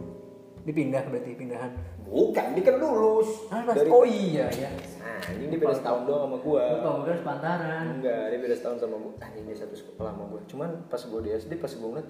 Dipindah 0.63 1.03
berarti 1.03 1.35
pindahan. 1.35 1.75
bukan 2.07 2.55
dia 2.55 2.63
kan 2.63 2.79
lulus 2.79 3.51
Ah, 3.51 3.67
Dari- 3.67 3.91
oh 3.91 4.07
iya 4.07 4.47
ya. 4.47 4.71
Nah, 4.95 5.19
anjing 5.19 5.51
dia 5.51 5.59
beda 5.59 5.75
setahun 5.75 6.07
doang 6.07 6.23
sama. 6.23 6.37
Gue 6.39 6.63
tau 6.79 7.03
kan 7.03 7.15
sepantaran. 7.19 7.85
Enggak, 7.99 8.23
dia 8.31 8.39
beda 8.39 8.55
setahun 8.55 8.77
sama 8.79 8.95
gua. 8.95 9.11
Anjing 9.19 9.43
dia 9.43 9.57
satu 9.59 9.75
sekolah 9.75 10.15
sama 10.15 10.23
gua. 10.23 10.39
Cuman 10.47 10.69
pas 10.87 11.03
gua 11.03 11.19
di 11.19 11.35
SD 11.35 11.59
pas 11.59 11.67
gua 11.67 11.87
ngeliat, 11.91 12.07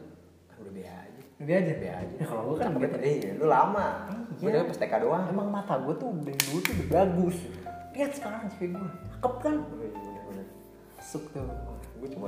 ah 0.48 0.58
udah 0.62 0.70
be 0.70 0.84
aja. 0.86 1.22
Lebih 1.42 1.54
aja. 1.58 1.72
Be 1.74 1.90
aja. 1.90 2.13
Ya 2.13 2.25
kalau 2.30 2.44
gue 2.46 2.56
kan 2.56 2.70
Tapi 2.70 3.10
iya, 3.10 3.32
lu 3.34 3.46
lama. 3.50 3.88
Iya. 4.38 4.46
Bedanya 4.46 4.66
pas 4.70 4.78
TK 4.78 4.94
doang. 5.02 5.24
Emang 5.25 5.48
mata 5.50 5.74
gue 5.75 5.94
tuh 5.96 6.10
dari 6.22 6.38
dulu 6.40 6.58
tuh 6.62 6.72
udah 6.78 6.88
bagus. 6.94 7.38
Lihat 7.93 8.12
sekarang 8.12 8.41
cewek 8.51 8.69
gue. 8.71 8.89
Cakep 9.12 9.33
kan? 9.39 9.55
Oh, 9.55 9.67
bener-bener. 9.71 10.47
Masuk 10.95 11.23
tuh. 11.29 11.45
Gua 11.95 12.07
cuma 12.09 12.27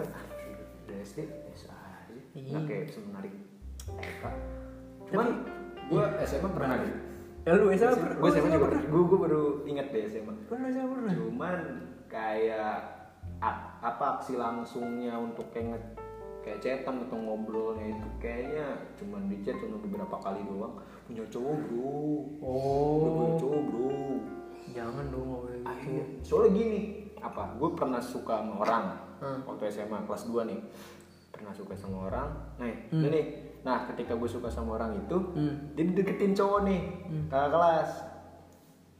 dari 0.86 1.02
SD 1.02 1.20
biasa 1.26 1.68
aja 1.74 2.14
Iya. 2.32 2.52
nggak 2.52 2.64
kayak 2.66 2.86
semenarik 2.88 3.34
TK 3.82 4.24
cuman 5.06 5.28
gue 5.86 6.04
SMA 6.24 6.50
pernah 6.50 6.76
deh 6.78 6.94
Ya 7.42 7.52
lu 7.54 7.68
SMA 7.72 7.94
pernah? 7.96 8.16
gue 8.16 8.30
SMA 8.32 8.50
juga 8.50 8.62
pernah? 8.66 8.82
gue 8.86 9.02
gue 9.04 9.20
baru 9.20 9.44
ingat 9.66 9.88
deh 9.90 10.04
SMA 10.06 10.34
Pernah 10.46 10.68
SMA 10.70 10.88
pernah? 10.90 11.14
cuman 11.14 11.58
kayak 12.06 12.78
apa 13.82 14.06
aksi 14.16 14.34
langsungnya 14.36 15.14
untuk 15.16 15.50
kayak 15.50 15.74
nge- 15.74 15.94
kayak 16.42 16.60
chatan 16.60 16.96
atau 17.04 17.18
ngobrolnya 17.18 17.86
itu 17.92 18.08
kayaknya 18.18 18.66
cuman 18.96 19.22
di 19.26 19.38
chat 19.42 19.58
cuma 19.58 19.78
beberapa 19.78 20.16
kali 20.16 20.42
doang 20.42 20.76
punya 21.04 21.24
cowok 21.26 21.58
bro 21.66 21.98
Udah 22.40 23.12
punya 23.12 23.26
Oh, 23.28 23.38
cowok 23.38 23.62
bro 23.64 23.90
jangan 24.76 25.08
dong 25.08 25.24
ngomongin 25.26 25.56
gitu. 25.56 25.66
akhirnya 25.66 26.04
soalnya 26.22 26.52
gini 26.54 26.82
apa 27.18 27.44
gue 27.56 27.70
pernah 27.74 28.02
suka 28.04 28.36
sama 28.38 28.56
orang 28.60 28.86
Hmm. 29.16 29.40
waktu 29.46 29.72
SMA 29.72 30.04
kelas 30.04 30.28
2 30.28 30.44
nih 30.46 30.60
pernah 31.32 31.50
suka 31.50 31.72
sama 31.74 31.98
orang 32.06 32.28
nah 32.58 32.68
Hmm. 32.68 33.00
ini 33.00 33.08
nih 33.10 33.26
nah 33.62 33.88
ketika 33.88 34.12
gue 34.14 34.28
suka 34.28 34.48
sama 34.48 34.76
orang 34.76 34.92
itu 34.98 35.16
Hmm. 35.32 35.72
dia 35.72 35.88
deketin 35.88 36.36
cowok 36.36 36.60
nih 36.62 36.82
kakak 37.26 37.50
kelas 37.50 37.90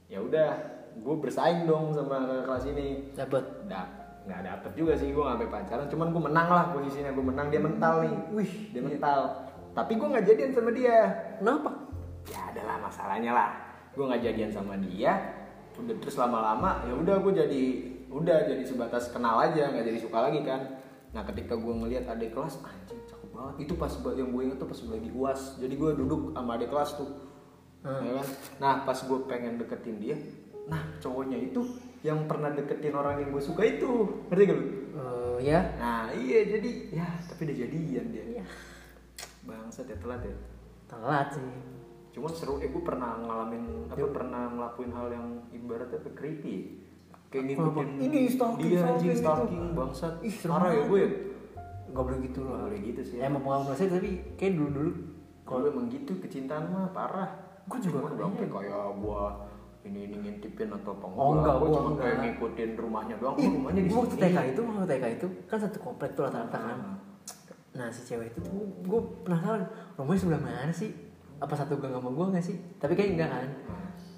ya 0.06 0.18
udah 0.18 0.50
gue 0.96 1.14
bersaing 1.18 1.64
dong 1.64 1.92
sama 1.92 2.16
kakak 2.18 2.44
kelas 2.46 2.64
ini 2.66 2.86
Dapat. 3.12 3.44
nggak 3.66 3.86
nggak 4.24 4.40
dapet 4.42 4.70
juga 4.72 4.92
sih 4.96 5.12
gue 5.12 5.20
nggak 5.20 5.36
sampai 5.36 5.50
pacaran 5.52 5.86
cuman 5.86 6.06
gue 6.10 6.22
menang 6.24 6.48
lah 6.48 6.64
posisinya 6.72 7.12
gue 7.12 7.24
menang 7.26 7.46
dia 7.46 7.60
mental 7.60 7.94
nih 8.02 8.14
Wih, 8.32 8.52
dia 8.72 8.82
mental 8.82 9.20
tapi 9.70 9.92
gue 9.94 10.08
nggak 10.08 10.24
jadian 10.24 10.50
sama 10.50 10.72
dia 10.72 10.96
Kenapa? 11.36 11.70
ya 12.26 12.40
adalah 12.50 12.80
masalahnya 12.80 13.30
lah 13.30 13.50
gue 13.92 14.02
nggak 14.02 14.22
jadian 14.24 14.50
sama 14.50 14.74
dia 14.78 15.12
udah 15.76 15.94
terus 16.00 16.16
lama-lama 16.16 16.84
ya 16.88 16.94
udah 16.96 17.20
gue 17.20 17.32
jadi 17.36 17.64
udah 18.08 18.48
jadi 18.48 18.62
sebatas 18.64 19.12
kenal 19.12 19.36
aja 19.42 19.68
nggak 19.68 19.84
jadi 19.84 19.98
suka 20.00 20.18
lagi 20.30 20.40
kan. 20.46 20.80
Nah 21.12 21.22
ketika 21.24 21.56
gue 21.56 21.74
ngelihat 21.74 22.08
adik 22.08 22.32
kelas 22.32 22.60
anjing 22.64 23.00
cakep 23.08 23.30
banget. 23.32 23.54
Itu 23.68 23.72
pas 23.76 23.92
yang 24.16 24.30
gue 24.32 24.42
inget 24.48 24.58
tuh 24.60 24.68
pas 24.68 24.78
lagi 24.88 25.10
uas 25.12 25.40
jadi 25.60 25.74
gue 25.76 25.90
duduk 26.00 26.32
sama 26.32 26.56
adik 26.56 26.70
kelas 26.72 26.90
tuh. 26.96 27.10
Ya 27.86 28.12
kan? 28.18 28.26
Nah 28.58 28.72
pas 28.88 28.98
gue 28.98 29.18
pengen 29.28 29.60
deketin 29.60 29.98
dia 30.00 30.18
nah 30.66 30.82
cowoknya 30.98 31.38
itu 31.38 31.62
yang 32.02 32.26
pernah 32.26 32.50
deketin 32.50 32.90
orang 32.90 33.22
yang 33.22 33.30
gue 33.30 33.42
suka 33.42 33.62
itu. 33.62 34.26
Ngerti 34.30 34.42
gak 34.50 34.58
lu? 34.58 34.66
Eh, 34.96 35.36
ya. 35.46 35.60
nah 35.78 36.10
iya 36.10 36.42
jadi 36.56 36.70
ya 36.90 37.06
tapi 37.28 37.46
udah 37.46 37.56
jadian 37.56 38.06
dia. 38.10 38.24
Iya. 38.40 38.44
bangsat 39.46 39.86
ya 39.86 39.96
telat 40.02 40.22
ya? 40.26 40.36
Telat 40.90 41.28
sih. 41.38 41.50
Cuman 42.16 42.32
seru 42.32 42.56
eh 42.58 42.66
gue 42.66 42.80
pernah 42.80 43.12
ngalamin 43.18 43.62
apa 43.86 44.06
pernah 44.08 44.42
ngelakuin 44.48 44.88
hal 44.90 45.08
yang 45.10 45.26
ibaratnya 45.50 45.96
apa 45.96 46.10
creepy 46.10 46.80
kayak 47.28 47.44
ngikutin 47.46 47.88
Ini 48.00 48.20
stalking, 48.26 48.66
dia 48.66 48.80
anjing 48.82 49.12
stalking 49.12 49.62
gitu. 49.62 49.76
bangsat 49.76 50.14
Ih, 50.20 50.32
parah 50.42 50.70
ya 50.70 50.82
gue 50.82 50.98
ya 50.98 51.10
Gak 51.88 52.02
boleh 52.02 52.18
gitu 52.22 52.38
Nggak 52.40 52.50
loh. 52.50 52.64
boleh 52.66 52.80
gitu 52.82 53.00
sih. 53.02 53.16
Emang 53.18 53.40
pengalaman 53.40 53.72
saya 53.72 53.88
tapi 53.90 54.10
kayak 54.34 54.52
dulu 54.54 54.68
dulu. 54.70 54.92
kalau 55.44 55.64
emang 55.66 55.86
gitu 55.86 56.12
kecintaan 56.16 56.64
mah 56.66 56.88
parah 56.90 57.30
Gua 57.64 57.78
juga 57.78 57.98
kayaknya- 58.00 58.24
sampai 58.26 58.46
kayak 58.48 58.88
gue 58.96 59.22
ini 59.84 59.98
ini 60.02 60.16
ngintipin 60.18 60.68
atau 60.72 60.92
apa 60.92 61.06
Oh, 61.06 61.30
enggak, 61.36 61.54
gue 61.54 61.68
cuma 61.70 61.90
kayak 61.94 62.16
ngikutin 62.18 62.70
rumahnya 62.74 63.14
doang 63.16 63.36
Ih, 63.36 63.48
rumahnya 63.50 63.80
di 63.80 63.88
gua 63.88 63.98
waktu 63.98 64.12
sini 64.12 64.22
TK 64.24 64.38
itu, 64.48 64.60
waktu 64.64 64.86
TK 64.88 65.04
itu 65.14 65.26
kan 65.44 65.58
satu 65.58 65.78
komplek 65.80 66.10
tuh 66.12 66.22
rata-rata 66.24 66.58
kan. 66.58 66.78
Ah. 66.80 66.96
Nah 67.74 67.88
si 67.88 68.00
cewek 68.02 68.26
itu 68.28 68.38
tuh 68.40 68.50
gue 68.82 69.00
penasaran 69.22 69.62
rumahnya 69.94 70.18
sebelah 70.18 70.42
mana 70.42 70.72
sih? 70.72 70.90
Apa 71.36 71.54
satu 71.54 71.76
gang 71.76 71.92
sama 71.92 72.10
gue 72.10 72.26
nggak 72.32 72.44
sih? 72.44 72.56
Tapi 72.76 72.92
kayaknya 72.94 73.14
enggak 73.16 73.30
kan. 73.30 73.48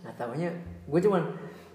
Nah 0.07 0.13
tahunya 0.15 0.49
gue 0.89 1.01
cuman 1.05 1.23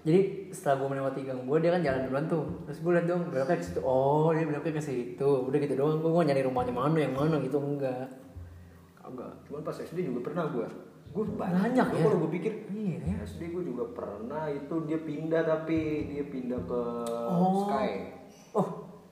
jadi 0.04 0.20
setelah 0.52 0.84
gue 0.84 0.88
melewati 0.92 1.20
gang 1.24 1.40
gue 1.48 1.56
dia 1.64 1.70
kan 1.72 1.80
jalan 1.80 2.00
duluan 2.04 2.24
tuh 2.28 2.44
terus 2.68 2.84
gue 2.84 2.92
liat 2.92 3.06
dong 3.08 3.24
beloknya 3.32 3.56
ke 3.56 3.64
situ 3.64 3.80
oh 3.80 4.36
dia 4.36 4.44
beloknya 4.44 4.76
ke 4.76 4.82
situ 4.84 5.30
udah 5.48 5.56
gitu 5.56 5.74
doang 5.80 5.96
gue 5.96 6.12
nyari 6.12 6.44
rumahnya 6.44 6.76
mana 6.76 6.98
yang 7.00 7.16
mana 7.16 7.40
gitu 7.40 7.56
enggak 7.56 8.04
Kagak. 9.00 9.32
Cuman 9.44 9.60
pas 9.60 9.76
SD 9.76 10.00
juga 10.08 10.32
pernah 10.32 10.48
gue. 10.48 10.64
Gue 11.12 11.24
banyak. 11.36 11.60
Banyak 11.76 11.86
Gua 11.92 11.98
ya? 12.00 12.04
Kalau 12.08 12.18
gue 12.24 12.30
pikir 12.40 12.52
iya 12.72 12.96
ya 13.04 13.16
SD 13.22 13.52
gue 13.52 13.62
juga 13.64 13.84
pernah 13.92 14.48
itu 14.48 14.74
dia 14.88 14.98
pindah 14.98 15.42
tapi 15.44 15.78
dia 16.08 16.24
pindah 16.24 16.60
ke 16.64 16.80
Oh. 17.28 17.68
Sky. 17.68 17.88
oh 18.56 18.68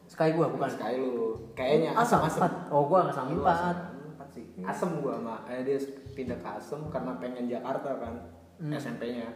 sky 0.09 0.33
gue 0.33 0.45
bukan 0.45 0.69
Sky 0.73 0.97
lu. 0.97 1.37
Kayaknya 1.53 1.93
asam 1.93 2.25
empat 2.25 2.53
oh 2.73 2.89
gue 2.89 2.99
asam 3.07 3.25
empat 3.37 3.57
asam 3.57 3.77
empat 4.17 4.29
sih. 4.33 4.45
Asem 4.65 4.91
gue 4.99 5.12
sama 5.12 5.37
eh, 5.47 5.61
dia 5.61 5.77
pindah 6.12 6.37
ke 6.37 6.49
Asem 6.50 6.81
karena 6.88 7.12
pengen 7.16 7.45
Jakarta 7.47 7.90
kan. 7.97 8.14
Hmm. 8.59 8.73
SMP-nya. 8.73 9.28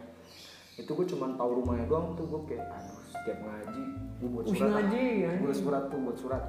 Itu 0.75 0.93
gue 0.93 1.05
cuma 1.07 1.33
tahu 1.33 1.61
rumahnya 1.61 1.85
doang 1.85 2.13
tuh 2.13 2.25
gue 2.25 2.41
kayak 2.47 2.65
aduh 2.69 2.97
setiap 3.07 3.39
ngaji 3.39 3.83
gue 4.17 4.29
buat 4.29 4.45
surat. 4.47 4.69
ngaji, 4.71 5.03
gue 5.03 5.25
anjing. 5.25 5.41
buat 5.41 5.57
surat 5.57 5.83
tuh 5.87 5.99
buat 5.99 6.17
surat. 6.17 6.43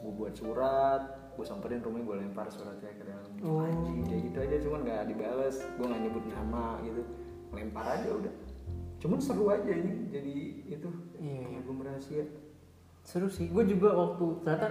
Gue 0.00 0.12
buat 0.12 0.34
surat, 0.34 1.02
gue 1.32 1.44
samperin 1.44 1.80
rumahnya 1.80 2.04
gue 2.04 2.16
lempar 2.18 2.46
suratnya 2.46 2.90
ke 2.90 3.04
dalam 3.04 3.28
Oh. 3.40 3.62
anjing 3.62 4.04
kayak 4.04 4.22
gitu 4.26 4.38
aja 4.38 4.56
cuman 4.60 4.80
nggak 4.82 5.00
dibales 5.06 5.56
gue 5.64 5.86
nggak 5.86 6.02
nyebut 6.02 6.24
nama 6.28 6.64
gitu 6.82 7.02
lempar 7.50 7.86
aja 7.88 8.08
udah 8.12 8.34
cuman 8.98 9.16
seru 9.16 9.48
aja 9.48 9.70
ini 9.70 9.92
jadi 10.08 10.34
itu 10.68 10.88
Iya, 11.16 11.40
iya. 11.40 11.56
album 11.56 11.80
rahasia 11.80 12.24
seru 13.00 13.32
sih 13.32 13.48
gue 13.48 13.64
juga 13.66 13.88
waktu 13.90 14.44
ternyata 14.44 14.68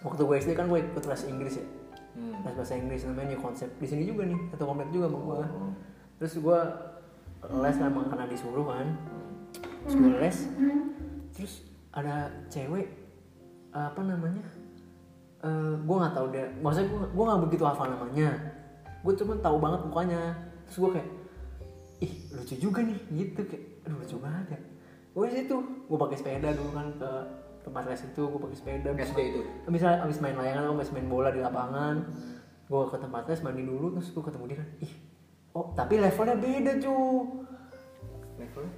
waktu 0.00 0.22
gue 0.22 0.36
SD 0.38 0.50
kan 0.54 0.66
gue 0.66 0.78
ikut 0.80 1.02
les 1.04 1.22
Inggris 1.26 1.54
ya 1.56 1.66
hmm. 2.16 2.42
les 2.42 2.54
bahasa 2.56 2.74
Inggris 2.80 3.04
namanya 3.04 3.36
New 3.36 3.40
Concept. 3.44 3.72
Di 3.76 3.86
sini 3.86 4.02
juga 4.08 4.24
nih 4.24 4.40
satu 4.50 4.64
komplek 4.64 4.88
juga 4.90 5.06
sama 5.12 5.18
gue 5.20 5.38
Oh. 5.52 5.72
terus 6.16 6.34
gue 6.40 6.60
les 7.60 7.76
memang 7.76 8.04
karena 8.08 8.26
disuruh 8.26 8.66
kan. 8.66 8.88
Terus 9.84 9.94
gue 9.94 10.12
les. 10.16 10.38
Terus 11.36 11.52
ada 11.92 12.32
cewek 12.48 12.88
apa 13.76 14.00
namanya 14.00 14.40
Eh 15.44 15.74
gue 15.78 15.96
nggak 15.96 16.14
tahu 16.16 16.26
dia. 16.32 16.46
Maksudnya 16.58 16.88
gue 16.88 17.00
gue 17.12 17.24
nggak 17.28 17.42
begitu 17.46 17.62
hafal 17.68 17.86
namanya. 17.92 18.30
Gue 19.04 19.12
cuma 19.14 19.36
tahu 19.38 19.56
banget 19.60 19.80
mukanya. 19.84 20.22
Terus 20.66 20.76
gue 20.82 20.90
kayak 20.98 21.08
ih 22.02 22.12
lucu 22.32 22.54
juga 22.56 22.80
nih 22.82 22.98
gitu. 23.12 23.40
Kayak 23.44 23.64
aduh 23.86 23.96
lucu 24.00 24.16
banget 24.18 24.46
ya. 24.56 24.60
Gue 25.12 25.24
di 25.28 25.34
situ 25.44 25.56
gue 25.60 25.98
pakai 26.00 26.16
sepeda 26.16 26.48
dulu 26.56 26.70
kan 26.72 26.88
ke 26.96 27.10
tempat 27.66 27.82
les 27.90 27.98
itu 27.98 28.22
gue 28.22 28.40
pakai 28.40 28.56
sepeda. 28.56 28.90
SD 28.94 29.18
itu? 29.26 29.40
Abis 29.66 29.82
abis 29.82 30.18
main 30.22 30.38
layangan 30.38 30.70
abis 30.72 30.94
main 30.94 31.10
bola 31.10 31.34
di 31.34 31.42
lapangan. 31.42 32.06
Gue 32.66 32.82
ke 32.86 32.98
tempat 32.98 33.26
les 33.26 33.42
mandi 33.42 33.62
dulu 33.62 33.94
terus 33.94 34.10
gue 34.10 34.22
ketemu 34.22 34.44
dia 34.46 34.58
kan 34.62 34.68
ih 34.80 34.92
oh 35.52 35.66
tapi 35.74 35.98
levelnya 35.98 36.36
beda 36.36 36.72
cu. 36.78 36.98
Levelnya 38.36 38.74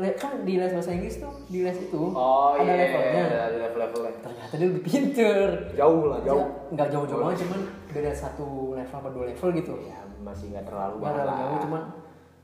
Le- 0.00 0.16
kan 0.16 0.32
di 0.48 0.56
les 0.56 0.72
bahasa 0.72 0.96
Inggris 0.96 1.20
tuh 1.20 1.28
di 1.52 1.60
les 1.60 1.76
itu 1.76 2.00
oh 2.00 2.56
ada 2.56 2.64
iya 2.64 2.72
levelnya. 2.88 3.24
ada 3.28 3.56
level 3.68 3.80
levelnya 3.84 4.12
ternyata 4.24 4.52
dia 4.56 4.66
lebih 4.72 4.82
pinter. 4.88 5.46
Jauh 5.76 6.04
lah 6.08 6.20
jauh. 6.24 6.46
Nggak 6.72 6.88
jauh-jauh 6.88 7.20
banget 7.20 7.38
cuman 7.44 7.60
beda 7.92 8.10
satu 8.16 8.46
level 8.72 8.96
apa 8.96 9.08
dua 9.12 9.24
level 9.28 9.48
gitu. 9.60 9.74
Ya 9.84 10.00
masih 10.24 10.56
nggak 10.56 10.64
terlalu 10.64 10.94
nggak 10.96 11.04
banget 11.04 11.20
terlalu 11.20 11.40
jauh 11.44 11.58
cuman 11.68 11.82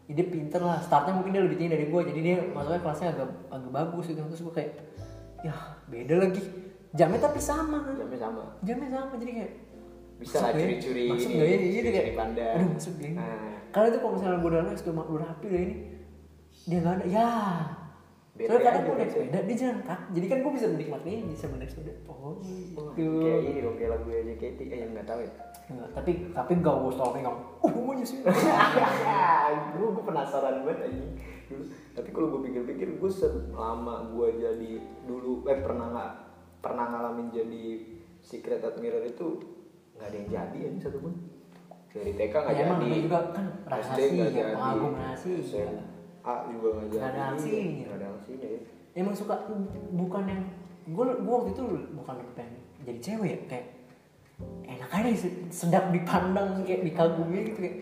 ya 0.05 0.13
dia 0.21 0.27
pinter 0.29 0.61
lah. 0.61 0.79
Startnya 0.85 1.13
mungkin 1.17 1.33
dia 1.33 1.43
lebih 1.49 1.57
tinggi 1.57 1.73
dari 1.73 1.85
gue 1.89 2.01
jadi 2.13 2.21
dia 2.21 2.37
masuknya 2.53 2.81
kelasnya 2.85 3.09
agak 3.17 3.29
agak 3.49 3.71
bagus 3.73 4.05
gitu. 4.13 4.21
Terus 4.29 4.43
gue 4.45 4.55
kayak 4.55 4.71
ya 5.45 5.55
beda 5.89 6.15
lagi. 6.23 6.43
Jamnya 6.97 7.21
tapi 7.21 7.41
sama. 7.43 7.85
Kan 7.85 7.95
jamnya 7.99 8.19
sama. 8.21 8.43
Jamnya 8.65 8.89
sama 8.89 9.15
jadi 9.21 9.33
kayak 9.43 9.53
bisa 10.17 10.41
lah 10.41 10.49
curi-curi 10.57 11.13
masuk 11.13 11.29
ini, 11.29 11.37
nggak 11.37 11.45
ya 11.47 11.57
curi-curi 11.61 11.91
kayak 11.93 12.17
pandang. 12.17 12.55
aduh 12.57 12.69
masuk 12.73 12.93
gak 12.97 13.05
ini 13.05 13.21
Nah. 13.21 13.53
karena 13.69 13.87
itu 13.93 13.99
kalau 14.01 14.13
misalnya 14.17 14.39
gue 14.41 14.49
udah 14.49 14.63
les 14.65 14.81
udah, 14.81 15.05
udah 15.13 15.27
rapi 15.29 15.45
udah 15.45 15.61
ini 15.61 15.77
dia 16.65 16.79
nggak 16.81 16.95
ada 16.97 17.05
ya. 17.05 17.31
Soalnya 18.37 18.65
kadang 18.65 18.83
gue 18.85 18.95
naik 18.97 19.11
sepeda 19.13 19.39
dia 19.45 19.57
jalan 19.57 19.81
kaki. 19.85 20.09
Jadi 20.17 20.27
kan 20.29 20.39
gue 20.41 20.53
bisa 20.57 20.67
menikmatinya 20.73 21.19
bisa 21.29 21.45
naik 21.53 21.69
sepeda. 21.69 21.93
Oh 22.09 22.33
gitu. 22.41 22.81
Kayak 22.97 23.41
ini 23.45 23.61
dong 23.61 23.77
kayak 23.77 23.91
lagu 23.93 24.09
JKT 24.09 24.61
eh 24.73 24.79
yang 24.85 24.91
nggak 24.97 25.05
tahu 25.05 25.21
ya? 25.21 25.33
Enggak, 25.67 25.89
tapi 25.99 26.11
tapi 26.31 26.53
gak 26.63 26.77
gue 26.79 26.93
stalking 26.95 27.25
kamu 27.27 27.39
oh 27.43 27.71
gue 27.75 27.95
nyusul 27.99 28.23
gue 29.75 29.89
gue 29.99 30.05
penasaran 30.07 30.63
banget 30.63 30.79
aja 30.87 31.05
tapi 31.93 32.09
kalau 32.11 32.29
gue 32.29 32.41
pikir-pikir 32.45 32.89
gue 32.97 33.11
selama 33.11 34.11
gue 34.11 34.29
jadi 34.37 34.71
dulu 35.05 35.47
eh 35.47 35.59
pernah 35.59 35.87
nggak 35.89 36.13
pernah 36.59 36.85
ngalamin 36.89 37.31
jadi 37.31 37.65
secret 38.19 38.59
admirer 38.61 39.07
itu 39.07 39.39
nggak 39.95 40.07
ada 40.07 40.17
yang 40.17 40.29
jadi 40.29 40.59
ya 40.59 40.71
satu 40.81 40.99
pun. 40.99 41.15
Dari 41.89 42.13
TK 42.13 42.35
nggak 42.35 42.53
Ya, 42.53 42.63
emang 42.63 42.77
jadi. 42.77 42.85
namanya 42.85 43.01
juga 43.01 43.19
kan 43.31 43.45
rahasia, 43.65 44.05
nggak 44.07 44.31
jadi. 44.31 44.53
pengagum 44.53 44.93
rahasia. 44.95 45.37
SMA 45.39 46.35
juga 46.51 46.69
nggak 46.69 46.89
jadi 46.91 47.05
ada 47.07 47.23
aksinya. 47.31 47.63
nggak 47.81 47.97
ada 47.97 48.07
aksinya 48.13 48.49
ya. 48.49 48.61
Emang 48.93 49.15
suka 49.15 49.35
bukan 49.91 50.25
yang 50.25 50.43
gue 50.87 51.05
gue 51.17 51.35
waktu 51.35 51.51
itu 51.53 51.63
bukan 51.93 52.15
pengen 52.33 52.55
jadi 52.83 52.99
cewek 53.01 53.29
ya 53.29 53.39
kayak 53.49 53.67
enak 54.67 54.91
aja 54.93 55.11
se- 55.17 55.39
sedap 55.49 55.89
dipandang 55.89 56.63
kayak 56.63 56.85
dikagumi 56.85 57.39
gitu 57.47 57.59
kayak 57.59 57.77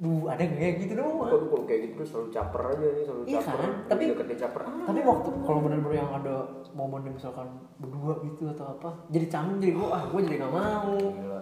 duh 0.00 0.24
ada 0.26 0.40
gak 0.40 0.56
ya 0.56 0.70
gitu 0.78 0.92
doang. 0.94 1.12
Kalau 1.20 1.38
kalau 1.46 1.64
kayak 1.64 1.80
gitu 1.86 2.00
selalu 2.02 2.28
caper 2.30 2.62
aja 2.66 2.86
nih 2.88 3.04
selalu 3.04 3.22
Iya 3.22 3.38
caper. 3.38 3.58
kan? 3.60 3.72
Tapi- 3.86 4.06
deketin 4.08 4.38
caper. 4.38 4.60
Ah, 4.62 4.72
tapi 4.82 5.00
waktu 5.02 5.28
kalau 5.44 5.60
bener-bener 5.60 5.94
yang 5.94 6.10
ada 6.10 6.34
momen 6.70 7.00
yang 7.02 7.14
misalkan 7.14 7.48
berdua 7.76 8.12
gitu 8.22 8.42
atau 8.48 8.66
apa 8.70 8.90
jadi 9.08 9.26
canggung 9.26 9.58
jadi 9.58 9.72
gue 9.72 9.86
ah 9.86 10.02
gue 10.02 10.20
jadi 10.22 10.36
gak 10.38 10.50
mau. 10.50 10.96
Gila. 10.96 11.40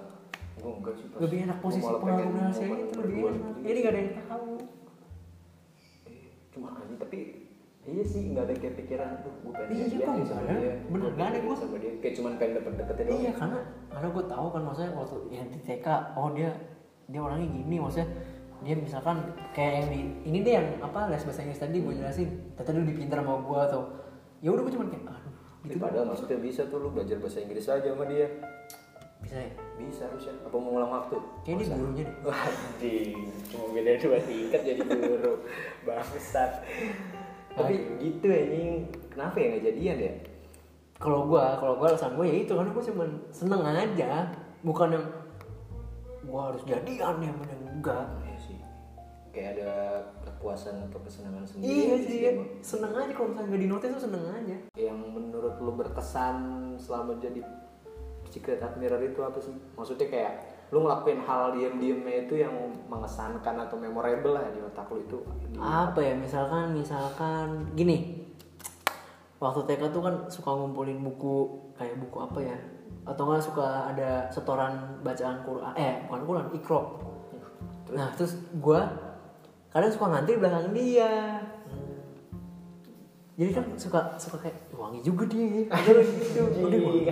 Gue 0.59 0.73
enggak 0.75 0.95
sih 0.97 1.07
lebih 1.17 1.39
enak 1.45 1.59
posisi 1.61 1.87
pengen 1.87 2.29
rahasia 2.33 2.67
itu 2.67 2.95
lebih 2.99 3.15
enak. 3.21 3.33
gitu. 3.33 3.49
jadi 3.63 3.79
gak 3.79 3.89
ada 3.89 4.01
yang 4.01 4.13
tahu. 4.25 4.51
Eh, 6.05 6.19
cuma 6.51 6.69
anjing 6.75 6.99
tapi 6.99 7.19
iya 7.85 8.05
sih 8.05 8.21
nggak 8.29 8.45
ada 8.45 8.55
kayak 8.55 8.75
pikiran 8.77 9.11
tuh 9.23 9.33
gue 9.39 9.53
pengen 9.55 9.71
Iya, 9.71 9.97
kok 10.03 10.27
sama 10.27 10.51
dia. 10.51 10.75
Bener, 10.85 11.11
nggak 11.15 11.29
ada 11.31 11.39
gua. 11.41 11.55
sama 11.55 11.77
dia. 11.79 11.93
Kayak 11.97 12.15
cuman 12.17 12.33
pengen 12.37 12.53
deket 12.59 12.75
deketin 12.77 13.05
doang. 13.07 13.21
Iya 13.21 13.33
karena 13.33 13.59
karena 13.89 14.09
gue 14.11 14.25
tahu 14.27 14.47
kan 14.51 14.63
maksudnya 14.63 14.91
waktu 14.93 15.17
yang 15.31 15.47
di 15.47 15.59
TK 15.63 15.87
oh 16.13 16.29
dia 16.33 16.51
dia 17.07 17.21
orangnya 17.23 17.49
gini 17.49 17.77
maksudnya 17.79 18.09
dia 18.63 18.75
misalkan 18.75 19.23
kayak 19.55 19.73
yang 19.83 19.89
di 19.95 20.01
ini 20.27 20.39
deh 20.43 20.55
yang 20.59 20.69
apa 20.83 21.07
les 21.11 21.23
bahasa 21.23 21.47
Inggris 21.47 21.63
tadi 21.63 21.79
gue 21.79 21.95
jelasin. 21.95 22.29
Ternyata 22.59 22.71
dia 22.75 22.83
lebih 22.83 22.97
pintar 23.05 23.19
sama 23.23 23.35
gue 23.43 23.61
atau 23.71 23.81
ya 24.43 24.49
udah 24.51 24.63
gue 24.67 24.73
cuma 24.75 24.87
kayak 24.91 25.05
aduh 25.07 25.35
gitu. 25.67 25.79
Padahal 25.79 26.07
maksudnya 26.11 26.39
bisa 26.43 26.63
tuh 26.67 26.79
lu 26.83 26.89
belajar 26.91 27.17
bahasa 27.23 27.39
Inggris 27.43 27.67
aja 27.71 27.89
sama 27.89 28.05
dia. 28.11 28.27
Bisa 29.19 29.37
ya? 29.39 29.51
Bisa 29.79 30.03
harusnya. 30.11 30.35
Apa 30.47 30.57
mau 30.59 30.71
ngulang 30.75 30.93
waktu? 30.95 31.17
Kayak 31.43 31.57
dia 31.63 31.75
gurunya 31.75 32.05
deh. 32.07 32.17
Wajing, 32.23 33.19
cuma 33.51 33.65
beda 33.75 33.91
dua 33.99 34.19
tingkat 34.23 34.61
jadi 34.63 34.81
guru. 34.87 35.33
Bangsat. 35.87 36.51
Tapi 37.59 37.75
gitu 37.99 38.27
anjing, 38.31 38.87
kenapa 39.11 39.35
ya 39.43 39.47
nggak 39.51 39.65
jadian 39.67 39.99
ya? 39.99 40.15
kalau 40.99 41.31
gue 41.31 41.45
kalau 41.63 41.79
gue 41.79 41.87
alasan 41.87 42.19
gue 42.19 42.27
ya 42.27 42.37
itu 42.43 42.53
karena 42.59 42.71
gue 42.75 42.85
cuma 42.91 43.05
seneng 43.31 43.63
aja. 43.63 44.35
Bukan 44.67 44.89
yang 44.91 45.07
gue 46.27 46.41
harus 46.43 46.63
jadian 46.67 47.15
ya 47.23 47.31
bener 47.31 47.59
enggak 47.71 48.07
kayak 49.39 49.51
ada 49.55 50.03
kepuasan 50.27 50.83
atau 50.91 50.99
kesenangan 51.07 51.47
sendiri 51.47 51.71
iya 51.71 51.95
di 51.95 52.07
sih 52.11 52.19
ya. 52.19 52.31
Bang. 52.35 52.51
seneng 52.59 52.93
aja 52.99 53.13
kalau 53.15 53.29
misalnya 53.31 53.49
nggak 53.55 53.63
di 53.63 53.71
notice 53.71 53.95
tuh 53.95 54.05
seneng 54.11 54.25
aja 54.27 54.57
Yang 54.75 54.99
menurut 55.15 55.55
lu 55.63 55.73
berkesan 55.79 56.37
selama 56.83 57.15
jadi 57.23 57.41
secret 58.27 58.59
admirer 58.59 59.01
itu 59.07 59.23
apa 59.23 59.39
sih? 59.39 59.55
Maksudnya 59.79 60.11
kayak 60.11 60.33
lu 60.69 60.85
ngelakuin 60.85 61.25
hal 61.25 61.57
diem-diemnya 61.57 62.29
itu 62.29 62.45
yang 62.45 62.53
mengesankan 62.93 63.57
atau 63.57 63.81
memorable 63.81 64.37
lah 64.37 64.53
di 64.53 64.61
otak 64.61 64.85
lu 64.93 65.01
itu 65.01 65.19
apa 65.57 65.97
ya 65.97 66.13
misalkan 66.13 66.77
misalkan 66.77 67.73
gini 67.73 68.29
waktu 69.41 69.65
TK 69.65 69.89
tuh 69.89 70.03
kan 70.05 70.15
suka 70.29 70.51
ngumpulin 70.53 71.01
buku 71.01 71.49
kayak 71.73 71.97
buku 71.97 72.21
apa 72.21 72.41
ya 72.45 72.59
atau 73.09 73.23
nggak 73.25 73.41
suka 73.41 73.97
ada 73.97 74.29
setoran 74.29 75.01
bacaan 75.01 75.41
Quran 75.41 75.73
eh 75.73 76.05
bukan 76.05 76.23
Quran 76.29 76.47
Iqra 76.53 76.81
nah 77.97 78.13
terus 78.13 78.37
gue 78.61 78.81
kadang 79.69 79.93
suka 79.93 80.07
ngantri 80.09 80.35
di 80.37 80.41
belakang 80.41 80.73
dia. 80.73 81.13
Jadi 83.39 83.51
kan 83.55 83.65
suka 83.79 84.01
suka 84.19 84.37
kayak 84.43 84.67
wangi 84.75 84.99
juga 84.99 85.23
dia 85.31 85.71
atau 85.71 86.03
gitu. 86.03 86.43
Udah 86.67 86.81
wangi. 86.83 87.03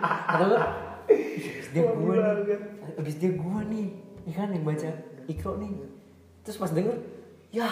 Atau 0.00 0.46
enggak 0.48 0.66
"Ih, 1.12 1.60
dia 1.76 1.82
gue 1.92 2.16
nih. 2.16 2.58
abis 2.96 3.14
dia 3.20 3.30
gue 3.36 3.60
nih. 3.68 3.86
Ya 4.24 4.32
kan 4.32 4.48
yang 4.56 4.64
baca 4.64 4.88
Iqra 5.28 5.52
nih. 5.60 5.72
Terus 6.40 6.56
pas 6.56 6.72
denger 6.72 6.96
ya 7.52 7.68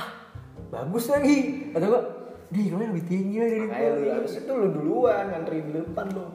bagus 0.69 1.09
lagi. 1.09 1.71
Atau 1.73 1.89
enggak 1.89 2.05
di 2.53 2.69
kalian 2.69 2.93
lebih 2.93 3.07
tinggi 3.09 3.37
lah 3.41 3.49
dari 3.49 3.65
lu 3.65 3.97
gue 4.05 4.13
harus 4.13 4.33
itu 4.37 4.53
lu 4.53 4.69
duluan 4.77 5.25
ngantri 5.33 5.59
di 5.65 5.73
depan 5.73 6.07
lu. 6.13 6.27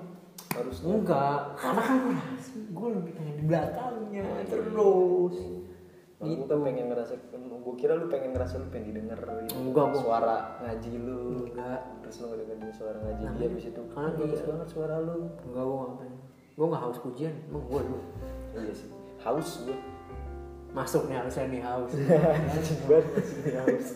Harus 0.57 0.77
enggak 0.81 1.53
karena 1.61 1.81
kan 1.85 1.97
gue 2.73 2.87
lebih 2.89 3.11
pengen 3.13 3.35
di 3.37 3.43
belakangnya 3.45 4.25
terus 4.49 5.35
Gue 6.17 6.33
gitu 6.33 6.50
kan 6.50 6.65
pengen 6.65 6.86
ngerasa, 6.89 7.13
gue 7.29 7.75
kira 7.77 7.93
lu 7.93 8.05
pengen 8.07 8.33
ngerasa 8.33 8.57
lu 8.57 8.65
pengen 8.67 8.89
didengar 8.89 9.21
gitu. 9.21 9.53
Enggak, 9.55 9.86
gua- 9.88 10.01
Suara 10.01 10.38
ngaji 10.59 10.91
lu. 10.97 11.19
enggak 11.45 11.79
Terus 12.01 12.15
lu 12.17 12.25
ngedengerin 12.27 12.71
suara 12.71 12.97
ngaji 12.97 13.21
dia 13.31 13.47
abis 13.47 13.65
itu. 13.67 13.81
Karena 13.88 14.09
bagus 14.12 14.33
iya. 14.33 14.47
banget 14.47 14.67
suara 14.67 14.95
lu. 14.97 15.17
enggak 15.43 15.63
gue 15.63 15.77
nggak 15.77 15.93
pengen 15.95 16.15
gue 16.57 16.65
nggak 16.65 16.81
haus 16.81 16.97
pujian 16.97 17.33
emang 17.45 17.63
gue 17.63 17.81
dulu 17.83 18.00
Iya 18.55 18.74
sih. 18.74 18.89
Haus 19.19 19.50
gue. 19.62 19.77
masuk 20.69 21.05
nih 21.05 21.15
harusnya 21.15 21.45
nih 21.47 21.62
haus 21.62 21.91
Anjing 22.53 22.79
banget 22.83 23.05
masih 23.13 23.55
haus. 23.55 23.88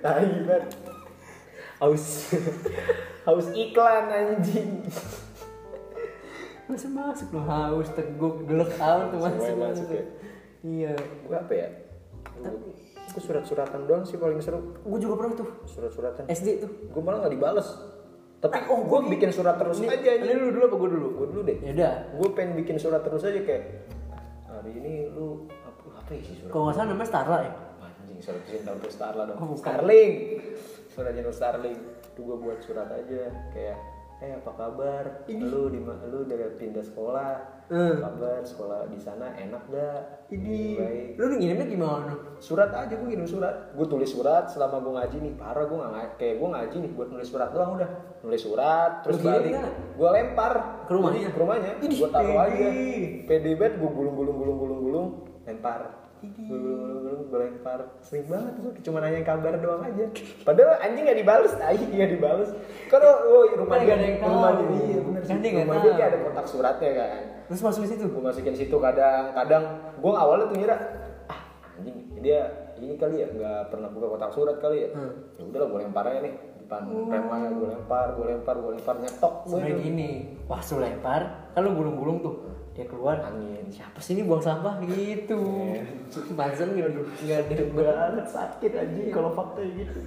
Tai 0.00 0.26
banget. 0.42 0.64
Haus. 1.78 2.04
haus 3.22 3.46
iklan 3.52 4.06
anjing. 4.08 4.70
masih 6.66 6.86
masuk 6.88 7.28
loh 7.30 7.42
haus 7.42 7.88
teguk 7.90 8.42
gelek 8.44 8.74
out 8.78 9.10
tuh 9.10 9.18
masuk 9.18 9.38
masuk 9.38 9.56
masuk 9.60 9.88
ya. 9.92 10.04
Iya 10.62 10.94
Gue 11.22 11.36
apa 11.36 11.52
ya? 11.52 11.68
Gue 13.06 13.20
surat-suratan 13.20 13.80
doang 13.84 14.04
sih 14.04 14.14
paling 14.14 14.38
seru. 14.38 14.76
gue 14.76 14.98
juga 14.98 15.14
pernah 15.16 15.34
tuh 15.36 15.48
Surat-suratan. 15.64 16.24
SD 16.26 16.48
tuh 16.58 16.70
Gue 16.88 17.00
malah 17.00 17.24
gak 17.24 17.32
dibales. 17.32 17.68
Tapi 18.38 18.56
oh, 18.66 18.80
gue 18.82 19.00
bikin 19.10 19.30
surat 19.30 19.54
terus 19.54 19.76
aja. 19.78 19.92
ini 19.92 20.32
lu 20.32 20.48
dulu 20.50 20.64
apa 20.64 20.76
gue 20.78 20.90
dulu 20.90 21.08
Gue 21.14 21.26
dulu 21.28 21.40
deh. 21.44 21.58
ya 21.60 21.72
udah 21.72 21.92
gue 22.14 22.28
pengen 22.32 22.52
bikin 22.56 22.76
surat 22.76 23.00
terus 23.00 23.20
aja 23.20 23.36
kayak 23.38 23.84
hari 24.46 24.72
ini 24.74 24.92
lu 25.08 25.44
apa 25.62 26.00
apa 26.00 26.10
ya 26.10 26.22
sih 26.22 26.34
surat 26.36 26.50
kalau 26.50 26.64
nggak 26.66 26.74
salah 26.74 26.88
namanya 26.88 27.08
Starla 27.08 27.38
ya 27.38 27.52
anjing 27.80 28.20
surat 28.20 28.42
cinta 28.44 28.70
untuk 28.72 28.90
Starla 28.90 29.22
dong 29.24 29.36
Oh. 29.38 29.52
Starling 29.54 30.10
surat 30.86 31.12
cinta 31.12 31.30
Starling 31.30 31.76
tuh 32.10 32.22
gue 32.22 32.36
buat 32.38 32.58
surat 32.60 32.88
aja 32.88 33.22
kayak 33.50 33.76
eh 34.20 34.36
apa 34.36 34.52
kabar? 34.52 35.04
Lu 35.32 35.72
di 35.72 35.80
lu 35.80 36.18
udah 36.28 36.52
pindah 36.60 36.84
sekolah. 36.84 37.64
Hmm. 37.72 37.96
apa 37.96 38.12
kabar? 38.12 38.40
Sekolah 38.44 38.80
di 38.92 39.00
sana 39.00 39.32
enak 39.32 39.62
gak? 39.72 40.28
Ini 40.28 40.60
baik. 40.76 41.06
Lu 41.16 41.24
ngirimnya 41.40 41.66
gimana 41.66 42.12
surat 42.36 42.68
aja 42.76 42.92
gue 42.92 43.08
ngirim 43.08 43.24
surat. 43.24 43.72
Gue 43.72 43.86
tulis 43.88 44.12
surat 44.12 44.52
selama 44.52 44.84
gue 44.84 44.92
ngaji 44.92 45.16
nih 45.24 45.32
parah 45.40 45.64
gue 45.64 45.78
nggak 45.80 46.20
kayak 46.20 46.36
gue 46.36 46.48
ngaji 46.52 46.76
nih 46.84 46.90
buat 46.92 47.08
nulis 47.08 47.28
surat 47.32 47.48
doang 47.56 47.80
udah. 47.80 47.90
Nulis 48.20 48.42
surat 48.44 48.90
terus 49.00 49.24
balik. 49.24 49.56
Gue 49.96 50.08
lempar. 50.12 50.84
Ke 50.84 50.92
rumahnya? 50.92 51.28
Ke 51.32 51.38
rumahnya. 51.40 51.72
Gue 51.80 52.08
taruh 52.12 52.36
aja. 52.44 52.68
Pede 53.24 53.50
banget 53.56 53.74
gue 53.80 53.90
gulung 53.90 54.14
gulung 54.20 54.36
gulung 54.36 54.56
gulung 54.60 54.80
gulung. 54.84 55.08
Lempar 55.48 55.99
gue 56.20 57.38
lempar 57.38 57.80
sering 58.04 58.26
banget 58.28 58.54
gue 58.60 58.72
cuma 58.84 58.98
nanya 59.00 59.24
kabar 59.24 59.56
doang 59.56 59.82
aja. 59.86 60.04
Padahal 60.44 60.76
anjing 60.84 61.04
gak 61.08 61.18
dibales 61.18 61.52
tai 61.56 61.80
gak 61.80 62.10
dibales. 62.12 62.50
Karena 62.92 63.10
oh 63.24 63.44
rumah 63.56 63.76
dia 63.80 63.86
nggak 63.86 63.98
ada 63.98 64.06
yang 64.06 64.18
rumah 64.20 64.50
dia 64.52 64.66
iya 64.84 64.98
bener 65.00 65.22
Kan 65.24 65.38
sih 65.40 65.50
rumah 65.56 65.76
dia 65.80 65.92
kayak 65.96 66.08
ada 66.12 66.18
kotak 66.26 66.46
suratnya 66.46 66.90
kan. 66.92 67.22
Terus 67.48 67.60
masuk 67.64 67.80
ke 67.84 67.88
situ? 67.94 68.04
Gue 68.10 68.22
masukin 68.22 68.54
situ 68.56 68.76
kadang 68.76 69.24
kadang. 69.32 69.64
Gue 69.98 70.12
awalnya 70.12 70.44
tuh 70.50 70.56
ngira 70.60 70.76
ah 71.32 71.40
anjing 71.78 71.96
dia 72.20 72.40
ini 72.80 72.96
kali 72.96 73.24
ya 73.24 73.28
nggak 73.28 73.72
pernah 73.72 73.88
buka 73.92 74.06
kotak 74.16 74.30
surat 74.32 74.56
kali 74.60 74.88
ya. 74.88 74.90
Hmm. 74.92 75.12
ya 75.36 75.42
udahlah 75.48 75.68
gue 75.72 75.80
lempar 75.84 76.04
aja 76.08 76.20
nih 76.24 76.34
depan 76.70 76.86
remnya 76.86 77.50
gue 77.50 77.68
lempar 77.74 78.06
gue 78.14 78.26
lempar 78.30 78.54
gue 78.62 78.72
lempar 78.78 78.94
nyetok 79.02 79.34
gue 79.50 79.58
gini 79.82 80.10
lu 80.46 80.78
lempar 80.78 81.50
kan 81.50 81.60
lu 81.66 81.74
gulung-gulung 81.74 82.22
tuh 82.22 82.34
dia 82.80 82.88
keluar 82.88 83.20
angin. 83.20 83.68
Siapa 83.68 84.00
sih 84.00 84.16
ini 84.16 84.24
buang 84.24 84.40
sampah? 84.40 84.80
Gitu. 84.80 85.36
Pantesan 86.32 86.72
nggak 86.72 86.88
nggak 87.20 87.38
ada 87.44 87.64
banget. 87.70 88.24
Sakit 88.26 88.72
anjing 88.72 89.12
kalau 89.12 89.30
fakta 89.30 89.60
gitu. 89.60 90.00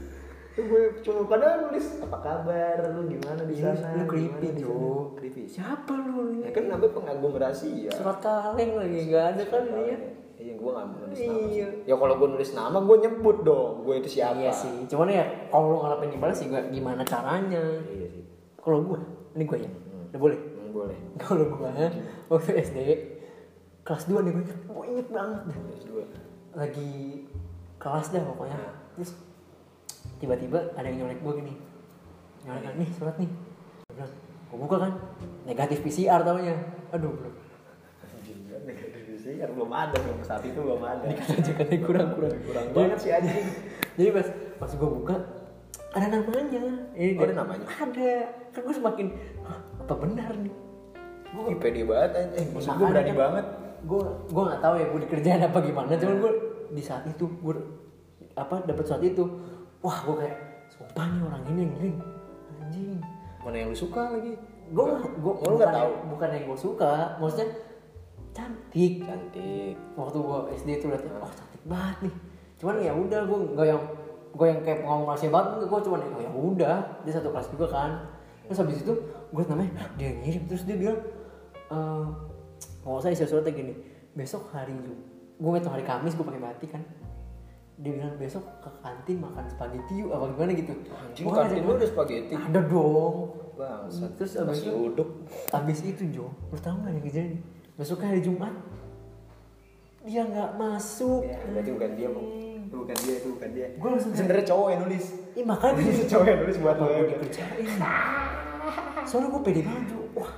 Tuh 0.53 0.63
gue 0.63 0.83
cuma 1.01 1.25
padahal 1.25 1.65
nulis 1.65 1.97
apa 1.97 2.17
kabar? 2.19 2.77
Lu 2.89 3.05
gimana 3.07 3.41
di 3.41 3.57
Iya, 3.57 3.73
sana? 3.73 3.93
lu 3.95 4.05
creepy, 4.05 4.47
gimana 4.47 4.59
Jo. 4.59 4.69
sana? 4.69 5.17
creepy. 5.17 5.41
Siapa 5.45 5.93
lu 5.99 6.17
ya 6.39 6.49
kan 6.49 6.63
namanya 6.67 6.91
pengagum 6.91 7.33
rahasia. 7.33 7.89
Surat 7.89 8.17
kaleng 8.17 8.71
lagi 8.75 8.99
nggak 9.07 9.25
ada 9.33 9.43
kan 9.45 9.63
ini 9.67 9.83
ya 9.87 9.97
iya 10.33 10.53
gue 10.53 10.65
nggak 10.67 10.85
mau 10.85 10.97
nulis 10.99 11.19
nama 11.23 11.39
Iya. 11.47 11.67
ya 11.85 11.95
kalau 11.95 12.13
gue 12.19 12.27
nulis 12.27 12.51
nama 12.51 12.77
gue 12.79 12.97
nyebut 12.99 13.37
dong 13.41 13.73
gue 13.81 13.95
itu 13.97 14.09
siapa. 14.11 14.33
Iya 14.35 14.51
sih. 14.51 14.75
Cuman 14.85 15.07
ya 15.09 15.25
kalau 15.47 15.65
lu 15.69 15.77
ngarepin 15.79 16.09
dibalas 16.11 16.35
sih 16.35 16.49
gak 16.49 16.65
gimana 16.69 17.01
caranya. 17.01 17.63
Iya 17.85 18.07
sih. 18.09 18.23
Kalau 18.55 18.77
gua 18.79 19.01
ini 19.33 19.43
gua 19.43 19.57
ya. 19.57 19.69
Udah 20.13 20.19
boleh? 20.21 20.37
Hmm, 20.37 20.52
boleh. 20.73 20.97
Kalau 21.21 21.45
gua 21.53 21.69
waktu 22.27 22.51
SD 22.59 22.77
kelas 23.83 24.03
2 24.09 24.25
nih 24.25 24.31
gue 24.33 24.43
inget 24.43 24.59
gue 24.65 24.85
inget 24.89 25.07
banget. 25.13 25.41
Terus 25.53 25.83
dua. 25.85 26.05
Lagi 26.55 26.91
kelas 27.77 28.07
dah 28.09 28.23
pokoknya. 28.25 28.59
Terus 28.97 29.11
tiba-tiba 30.17 30.73
ada 30.73 30.87
yang 30.89 31.05
nyolek 31.05 31.19
gue 31.21 31.33
gini. 31.37 31.53
Nyolek 32.43 32.75
nih 32.79 32.89
surat 32.97 33.15
nih. 33.21 33.29
Gue 33.85 33.93
bilang 33.93 34.11
gue 34.49 34.57
buka 34.57 34.77
kan? 34.89 34.93
Negatif 35.45 35.85
PCR 35.85 36.25
taunya. 36.25 36.55
Aduh 36.89 37.13
belum 37.13 37.33
kan 37.33 37.43
negatif 38.63 39.01
PCR 39.19 39.49
belum 39.51 39.71
ada 39.71 39.97
belum 39.99 40.19
saat 40.23 40.43
itu 40.47 40.59
belum 40.59 40.81
ada. 40.81 41.03
Dikata 41.03 41.33
aja 41.35 41.51
katanya 41.51 41.81
kurang 41.83 42.07
kurang. 42.15 42.33
Kurang 42.47 42.65
banget 42.71 42.97
sih 42.99 43.11
anjing. 43.11 43.47
jadi 43.93 44.09
pas 44.09 44.27
pas 44.57 44.71
gue 44.71 44.89
buka 44.89 45.15
ada 45.93 46.09
namanya 46.09 46.41
ini 46.97 47.13
Oh, 47.13 47.21
ada 47.21 47.33
namanya? 47.37 47.65
ada. 47.69 48.13
Kan 48.49 48.61
gue 48.65 48.75
semakin 48.75 49.07
"Hah, 49.45 49.59
apa 49.83 49.93
benar 49.99 50.31
nih? 50.39 50.55
Gue 51.33 51.55
pede 51.59 51.81
banget 51.83 52.11
anjing. 52.15 52.39
Eh 52.39 52.45
maksud 52.55 52.71
gue 52.79 52.87
berani 52.87 53.11
kan, 53.11 53.19
banget. 53.19 53.45
gue 53.83 53.99
gue 54.31 54.43
nggak 54.47 54.61
tahu 54.63 54.73
ya 54.79 54.85
gue 54.87 54.99
dikerjain 55.03 55.43
apa 55.43 55.59
gimana 55.59 55.91
cuman 55.99 56.15
gue 56.23 56.33
di 56.71 56.79
saat 56.79 57.03
itu 57.03 57.27
gue 57.27 57.55
apa 58.31 58.63
dapat 58.63 58.85
saat 58.87 59.03
itu 59.03 59.27
wah 59.83 59.97
gue 60.07 60.23
kayak 60.23 60.37
sumpah 60.71 61.03
nih 61.03 61.21
orang 61.27 61.43
ini 61.51 61.59
yang 61.67 61.71
ngirim 61.75 61.95
anjing. 62.63 62.99
Mana 63.43 63.55
yang 63.59 63.69
lu 63.69 63.77
suka 63.77 64.01
lagi? 64.15 64.39
Gue 64.71 64.85
gue 65.19 65.33
Oh, 65.35 65.47
lu 65.51 65.55
nggak 65.59 65.75
tahu? 65.75 65.91
bukan 66.15 66.29
yang 66.31 66.43
gue 66.47 66.59
suka 66.63 66.93
maksudnya 67.19 67.47
cantik. 68.31 68.93
Cantik. 69.03 69.75
Waktu 69.99 70.17
gue 70.23 70.39
SD 70.63 70.69
itu 70.79 70.85
liatnya 70.87 71.11
oh 71.19 71.27
cantik 71.27 71.63
banget 71.67 71.97
nih. 72.07 72.15
Cuman 72.63 72.75
ya 72.79 72.93
udah 72.95 73.21
gue 73.27 73.37
nggak 73.51 73.67
yang 73.67 73.81
gue 74.33 74.47
yang 74.47 74.59
kayak 74.63 74.79
ngomong 74.87 75.05
rahasia 75.11 75.27
banget 75.27 75.67
gue 75.67 75.79
cuman 75.91 75.99
oh 76.07 76.21
ya 76.23 76.31
udah. 76.31 76.77
Dia 77.03 77.13
satu 77.19 77.35
kelas 77.35 77.51
juga 77.51 77.67
kan 77.67 77.91
terus 78.43 78.59
habis 78.59 78.77
itu 78.79 78.93
gue 79.29 79.43
namanya 79.45 79.71
"Hah, 79.77 79.87
dia 79.95 80.09
ngirim 80.13 80.43
terus 80.45 80.63
dia 80.63 80.75
bilang 80.75 80.99
eh 81.67 82.05
kalau 82.79 82.99
saya 82.99 83.11
isi 83.11 83.23
suratnya 83.23 83.51
gini 83.51 83.73
besok 84.11 84.51
hari 84.51 84.75
Ju 84.75 84.93
gue 85.35 85.49
ngitung 85.49 85.73
hari 85.73 85.83
Kamis 85.83 86.13
gue 86.13 86.21
pakai 86.21 86.39
batik 86.39 86.69
kan 86.71 86.83
dia 87.75 87.91
bilang 87.91 88.13
besok 88.15 88.45
ke 88.59 88.69
kantin 88.79 89.17
makan 89.17 89.45
spaghetti 89.47 89.93
yuk 89.97 90.11
apa 90.11 90.29
gimana 90.29 90.51
gitu 90.53 90.73
Anjing 90.93 91.25
Gua 91.25 91.33
kantin 91.41 91.59
lu 91.59 91.73
ada 91.73 91.87
spaghetti. 91.87 92.33
ada 92.33 92.61
dong 92.61 93.15
Bangsat. 93.53 94.09
Terus 94.17 94.33
abis 94.35 94.65
itu- 94.65 94.73
uduk. 94.73 95.09
Habis 95.47 95.79
itu 95.83 96.03
Jo, 96.09 96.25
lu 96.25 96.57
tau 96.57 96.73
gak 96.75 96.89
yang 96.89 97.01
kejadian? 97.01 97.37
Besoknya 97.73 98.09
hari 98.09 98.21
Jumat 98.21 98.49
Dia 100.01 100.25
nggak 100.25 100.57
masuk 100.57 101.21
Ya, 101.21 101.37
berarti 101.47 101.69
bukan 101.71 101.91
dia, 101.93 102.09
Bang. 102.09 102.27
Itu 102.73 102.81
bukan 102.81 102.97
dia, 102.97 103.15
itu 103.15 103.27
bukan 103.29 103.49
dia. 103.53 103.67
Gua 103.77 103.89
langsung 103.93 104.11
sebenarnya 104.11 104.45
cowok 104.49 104.67
yang 104.67 104.81
nulis. 104.81 105.05
Ih 105.33 105.45
makanya 105.45 105.73
gue 105.75 105.85
Itu 105.87 106.05
cowok 106.09 106.25
yang 106.25 106.39
nulis 106.41 106.57
buat 106.57 106.75
lo 106.75 106.85
gue 106.85 106.95
ya. 106.95 107.05
dikerjain 107.07 107.65
Soalnya 109.09 109.29
gue 109.29 109.41
pede 109.41 109.61
banget 109.61 109.83
Jo 109.87 109.97
Wah, 110.13 110.31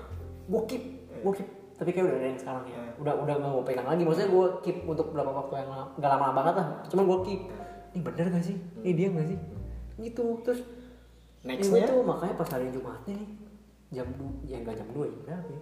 gue 0.45 0.61
keep, 0.65 0.83
gue 1.21 1.33
keep 1.33 1.49
Tapi 1.75 1.89
kayak 1.91 2.05
udah 2.05 2.17
ada 2.17 2.27
yang 2.27 2.39
sekarang 2.39 2.63
ya 2.65 2.79
Udah 2.97 3.13
udah 3.13 3.33
gak 3.37 3.51
gue 3.51 3.63
pegang 3.65 3.85
lagi 3.85 4.01
Maksudnya 4.01 4.29
gue 4.29 4.45
keep 4.61 4.77
untuk 4.83 5.05
beberapa 5.11 5.31
waktu 5.33 5.53
yang 5.57 5.69
Gak 5.93 6.09
lama 6.09 6.27
banget 6.33 6.53
lah 6.55 6.67
Cuman 6.85 7.03
gue 7.05 7.19
keep 7.23 7.41
Ini 7.91 8.01
bener 8.01 8.25
gak 8.31 8.43
sih? 8.43 8.57
Ini 8.81 8.91
dia 8.93 9.07
gak 9.11 9.27
sih? 9.27 9.39
Gitu 10.01 10.25
Terus 10.41 10.59
Nextnya? 11.43 11.77
Ini 11.77 11.91
tuh 11.91 11.99
makanya 12.01 12.35
pas 12.35 12.49
hari 12.49 12.67
Jumatnya 12.67 13.13
nih 13.15 13.29
Jam 13.91 14.07
2 14.09 14.49
Ya 14.49 14.57
gak 14.59 14.75
jam 14.75 14.87
2 14.89 15.03
ya 15.03 15.17
berapa 15.21 15.47
ya 15.49 15.61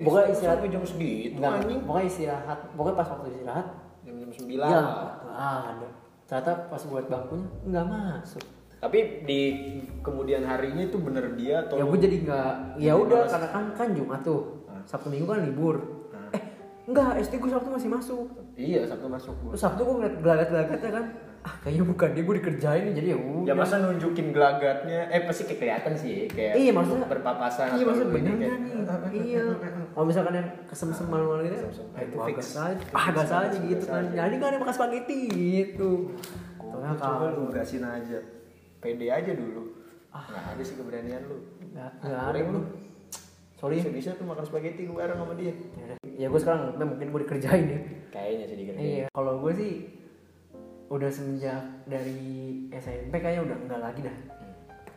Pokoknya 0.00 0.26
istirahat 0.32 0.60
jam 0.64 0.80
segitu 0.82 1.38
anjing. 1.38 1.80
pokoknya 1.84 2.06
istirahat 2.06 2.58
Pokoknya 2.72 2.96
pas 2.96 3.08
waktu 3.10 3.26
istirahat 3.30 3.66
Jam 4.00 4.14
jam 4.16 4.28
Ya, 4.28 4.34
sembilan. 4.34 4.68
nggak 4.72 5.52
ada 5.70 5.88
Ternyata 6.30 6.70
pas 6.70 6.78
buat 6.86 7.10
bangkunya 7.10 7.48
nggak 7.66 7.86
masuk. 7.90 8.44
Tapi 8.78 8.98
di 9.26 9.40
kemudian 9.98 10.46
harinya 10.46 10.86
itu 10.86 10.94
bener 10.96 11.34
dia 11.34 11.60
atau 11.60 11.74
ya 11.74 11.84
gue 11.84 11.98
jadi 11.98 12.16
nggak 12.22 12.52
ya 12.78 12.92
udah 12.94 13.26
karena 13.26 13.48
kan 13.50 13.64
kan 13.74 13.88
Jumat 13.90 14.22
tuh. 14.22 14.62
Ah. 14.64 14.78
Sabtu 14.86 15.10
Minggu 15.10 15.26
kan 15.26 15.42
libur. 15.42 16.06
Ah. 16.14 16.30
eh 16.30 16.42
enggak 16.86 17.18
SD 17.18 17.42
gue 17.42 17.50
Sabtu 17.50 17.68
masih 17.68 17.90
masuk. 17.90 18.26
Iya, 18.54 18.86
Sabtu 18.86 19.10
masuk 19.10 19.34
terus 19.42 19.58
Sabtu 19.58 19.82
gue 19.82 19.94
ngeliat 19.98 20.14
gelagat-gelagatnya 20.22 20.90
kan. 20.94 21.04
Ah 21.40 21.54
kayaknya 21.58 21.84
bukan 21.88 22.08
dia 22.12 22.22
gue 22.22 22.34
dikerjain 22.38 22.84
jadi 22.94 23.08
ya 23.10 23.18
udah. 23.18 23.48
Ya 23.50 23.54
masa 23.56 23.74
nunjukin 23.80 24.26
gelagatnya, 24.30 25.10
eh 25.10 25.24
pasti 25.26 25.50
kelihatan 25.50 25.92
sih 25.96 26.28
kayak 26.28 26.52
Iya, 26.54 26.70
maksudnya- 26.70 27.08
berpapasan 27.08 27.74
iya 27.74 27.84
maksudnya 27.84 28.12
bener 28.12 28.34
kan 28.38 28.38
nih? 28.38 29.20
Iya 29.24 29.44
kalau 29.90 30.04
misalkan 30.04 30.34
yang 30.34 30.48
kesem-sem 30.64 31.06
malu-malu 31.06 31.42
gitu 31.44 31.56
Kesem-sem. 31.60 31.86
ah, 31.90 32.00
itu 32.00 32.16
fix. 32.24 32.38
aja 32.52 32.82
ah 32.90 33.06
gas 33.10 33.22
Fix, 33.24 33.32
aja 33.36 33.58
gitu 33.60 33.84
kan 33.84 34.04
jadi 34.08 34.32
nggak 34.32 34.50
ada 34.50 34.58
makan 34.58 34.74
spaghetti 34.74 35.18
gitu 35.28 35.90
Coba 36.60 36.94
kalau 36.94 37.28
lu 37.32 37.42
gasin 37.50 37.82
aja. 37.82 38.18
Pede 38.78 39.06
aja 39.06 39.32
dulu. 39.32 39.74
Nggak 40.08 40.44
ada 40.48 40.62
sih 40.62 40.74
keberanian 40.74 41.22
lu. 41.24 41.38
nggak 41.68 41.90
Ah, 42.00 42.30
ada 42.30 42.40
lu 42.42 42.62
sorry 43.52 43.76
Bisa 43.76 43.90
bisa 43.90 44.10
tuh 44.14 44.24
makan 44.24 44.42
spaghetti 44.42 44.84
lu 44.84 44.94
bareng 44.94 45.14
sama 45.14 45.34
dia. 45.34 45.52
ya, 45.52 45.94
ya 46.16 46.26
gue 46.26 46.40
sekarang 46.40 46.60
mungkin 46.76 47.10
gue 47.10 47.20
dikerjain 47.20 47.66
ya 47.66 47.80
Kayaknya 48.08 48.44
sih 48.46 48.56
dikerjain. 48.56 48.86
Iya, 48.86 49.06
kalau 49.10 49.38
gue 49.38 49.52
sih 49.52 49.72
udah 50.88 51.06
semenjak 51.06 51.60
dari 51.84 52.22
SMP 52.72 53.14
kayaknya 53.14 53.42
udah 53.44 53.56
enggak 53.60 53.80
lagi 53.80 54.00
dah. 54.02 54.16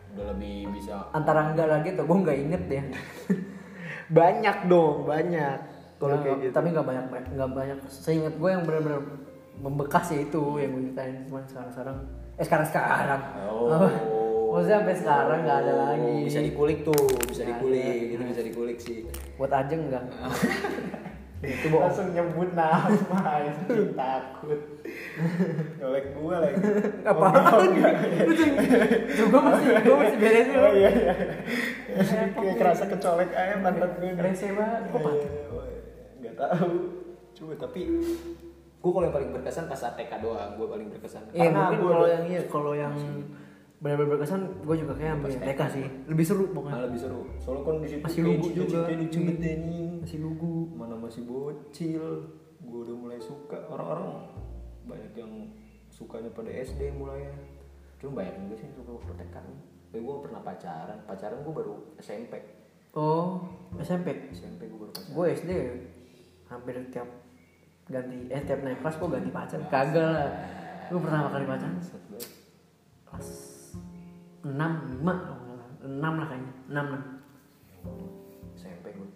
Udah 0.09 0.25
lebih 0.31 0.55
bisa 0.71 0.93
Antara 1.11 1.51
enggak 1.51 1.67
lagi 1.67 1.87
atau 1.91 2.03
gue 2.03 2.17
nggak 2.19 2.37
inget 2.39 2.61
deh. 2.65 2.83
banyak 4.13 4.57
dong, 4.69 4.95
banyak. 5.03 5.57
Kalau 5.97 6.19
Nggak, 6.19 6.23
kayak 6.23 6.37
gitu. 6.43 6.53
Tapi 6.53 6.67
nggak 6.69 6.87
banyak 6.87 7.05
nggak 7.33 7.51
banyak. 7.51 7.77
Seingat 7.89 8.33
gue 8.37 8.49
yang 8.49 8.63
benar-benar 8.63 9.01
membekas 9.53 10.05
ya 10.11 10.19
itu 10.21 10.41
yang 10.59 10.69
gue 10.73 10.81
ceritain 10.91 11.15
cuman 11.25 11.43
sekarang-sekarang. 11.47 11.97
Eh 12.35 12.45
sekarang 12.45 12.67
sekarang. 12.67 13.21
Oh. 13.49 13.89
Maksudnya 14.53 14.85
sampai 14.85 14.95
sekarang 14.95 15.39
nggak 15.41 15.59
ada 15.65 15.73
lagi. 15.73 16.17
Bisa 16.29 16.39
dikulik 16.45 16.85
tuh, 16.85 16.93
bisa 17.25 17.41
Nggak 17.41 17.57
dikulik, 17.57 17.81
ada. 17.81 18.13
itu 18.13 18.23
bisa 18.29 18.41
dikulik 18.45 18.77
sih. 18.77 18.97
Buat 19.33 19.49
ajeng 19.49 19.89
enggak. 19.89 20.03
itu 21.43 21.65
bohong. 21.73 21.83
Langsung 21.89 22.07
nyebut 22.13 22.49
nama 22.53 22.87
anjing 23.33 23.91
takut. 23.97 24.61
Nyolek 25.81 26.05
gua 26.15 26.35
lagi. 26.39 26.55
Apaan? 27.01 27.67
Tuh 29.09 29.25
gue 29.25 29.41
masih 29.41 29.67
gue 29.81 29.95
masih 29.97 30.17
beresin. 30.21 30.55
Oh 30.55 30.71
iya 30.71 30.89
iya. 30.91 31.13
Kayak 32.33 32.55
kerasa 32.57 32.83
kecolek 32.89 33.29
aja 33.31 33.55
mantan 33.61 33.89
gue. 33.99 34.11
Rese 34.17 34.47
banget. 34.53 34.81
Kok 34.89 34.99
patah? 35.01 35.31
Enggak 36.19 36.35
tahu. 36.39 36.71
Coba 37.33 37.53
tapi 37.57 37.81
gue 38.83 38.91
kalau 38.91 39.05
yang 39.07 39.15
paling 39.15 39.31
berkesan 39.31 39.65
pas 39.71 39.79
saat 39.79 39.95
TK 39.95 40.19
doang, 40.19 40.59
gue 40.59 40.67
paling 40.67 40.87
berkesan. 40.91 41.23
Iya 41.31 41.49
Karena 41.49 41.59
mungkin 41.71 41.79
gua 41.79 41.91
kalau 41.91 42.07
yang 42.07 42.23
iya 42.27 42.41
kalau 42.51 42.73
yang 42.75 42.95
benar-benar 43.83 44.09
berkesan 44.15 44.41
gue 44.63 44.75
juga 44.79 44.93
kayak 44.95 45.11
ambil 45.19 45.31
TK 45.43 45.61
sih 45.75 45.85
lebih 46.07 46.25
seru 46.27 46.45
pokoknya 46.55 46.87
lebih 46.87 46.99
seru. 46.99 47.21
Soalnya 47.39 47.61
kan 47.67 47.75
di 47.83 47.87
situ 47.91 48.03
Masih 48.03 48.21
lugu 48.23 48.47
juga. 48.51 48.79
lucu 48.91 49.19
masih 50.03 50.19
lugu 50.19 50.55
Mana 50.75 50.95
masih 50.99 51.21
bocil, 51.27 52.05
gue 52.59 52.79
udah 52.87 52.95
mulai 52.95 53.19
suka. 53.19 53.59
Orang-orang 53.71 54.35
banyak 54.83 55.11
yang 55.15 55.31
sukanya 55.91 56.31
pada 56.31 56.51
SD 56.51 56.91
mulainya. 56.95 57.35
Cuma 57.99 58.19
banyak 58.23 58.35
juga 58.35 58.55
sih 58.59 58.67
suka 58.75 58.91
waktu 58.99 59.13
TK. 59.19 59.35
Tapi 59.93 60.01
gue 60.01 60.15
pernah 60.25 60.41
pacaran. 60.41 60.97
Pacaran 61.05 61.45
gue 61.45 61.53
baru 61.53 61.75
SMP. 62.01 62.41
oh 62.97 63.45
SMP 63.77 64.33
SMP 64.33 64.65
gue 64.65 64.79
baru 64.81 64.89
pacaran. 64.89 65.13
gue 65.13 65.25
SD 65.37 65.51
hampir 66.49 66.73
tiap 66.89 67.09
ganti 67.89 68.29
eh 68.29 68.41
tiap 68.41 68.61
naik 68.65 68.81
kelas 68.81 68.97
gue 69.01 69.09
ganti 69.09 69.29
pacar 69.33 69.59
kagak 69.69 70.09
lah 70.13 70.29
gue 70.89 70.99
pertama 71.01 71.27
kali 71.33 71.45
pacaran 71.49 71.77
kelas 73.09 73.29
enam 74.45 74.71
lima 74.93 75.13
enam 75.81 76.13
lah 76.21 76.27
kayaknya 76.29 76.53
enam 76.69 76.85
lah 76.93 77.03
SMP 78.57 78.93
gue. 78.97 79.09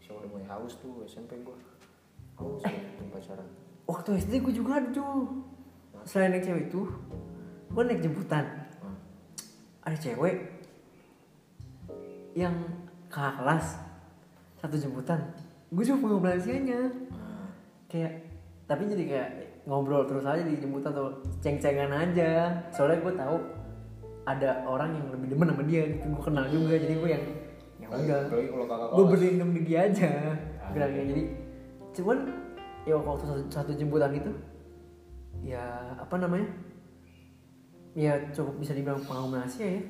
So 0.00 0.16
udah 0.16 0.28
mulai 0.32 0.46
haus 0.48 0.76
tuh 0.80 1.04
SMP 1.04 1.40
gue. 1.40 1.56
Haus 2.36 2.64
tuh 2.64 3.06
pacaran. 3.12 3.48
waktu 3.84 4.10
SD 4.24 4.32
gue 4.44 4.54
juga 4.56 4.80
ada 4.80 4.88
tuh 4.92 5.44
selain 6.08 6.32
naik 6.32 6.48
cewek 6.48 6.68
itu 6.68 6.84
gue 7.72 7.82
naik 7.84 8.00
jemputan. 8.00 8.44
Ada 9.80 9.96
cewek 9.96 10.36
yang 12.36 12.54
kakak 13.10 13.42
kelas 13.42 13.66
satu 14.60 14.76
jemputan. 14.76 15.18
Gue 15.72 15.82
juga 15.86 16.06
pengobrol 16.06 16.38
sianya 16.38 16.90
Ah. 17.10 17.48
kayak 17.90 18.26
tapi 18.70 18.86
jadi 18.86 19.04
kayak 19.06 19.30
ngobrol 19.66 20.06
terus 20.06 20.22
aja 20.22 20.42
di 20.46 20.58
jemputan 20.60 20.94
atau 20.94 21.10
ceng-cengan 21.42 21.90
aja. 21.90 22.54
Soalnya 22.70 23.02
gue 23.02 23.14
tahu 23.18 23.36
ada 24.28 24.62
orang 24.68 24.94
yang 24.94 25.06
lebih 25.10 25.34
demen 25.34 25.48
sama 25.50 25.64
dia 25.66 25.82
gitu. 25.90 26.04
Gue 26.12 26.22
kenal 26.22 26.46
juga 26.52 26.74
jadi 26.78 26.94
gue 26.94 27.10
yang 27.10 27.24
ya 27.80 27.86
udah. 27.88 28.20
gue 28.94 29.04
berlindung 29.08 29.50
di 29.56 29.60
dia 29.64 29.88
aja. 29.90 30.10
Ah, 30.62 30.70
bilangnya 30.70 31.04
jadi 31.10 31.22
cuman 31.90 32.18
ya 32.86 32.94
waktu 32.94 33.24
satu, 33.26 33.42
satu 33.50 33.72
jemputan 33.74 34.14
itu 34.14 34.30
ya 35.42 35.62
apa 35.98 36.14
namanya 36.20 36.46
ya 37.94 38.14
cukup 38.30 38.54
bisa 38.62 38.72
dibilang 38.76 39.02
pengalaman 39.02 39.46
Asia 39.46 39.66
ya. 39.66 39.82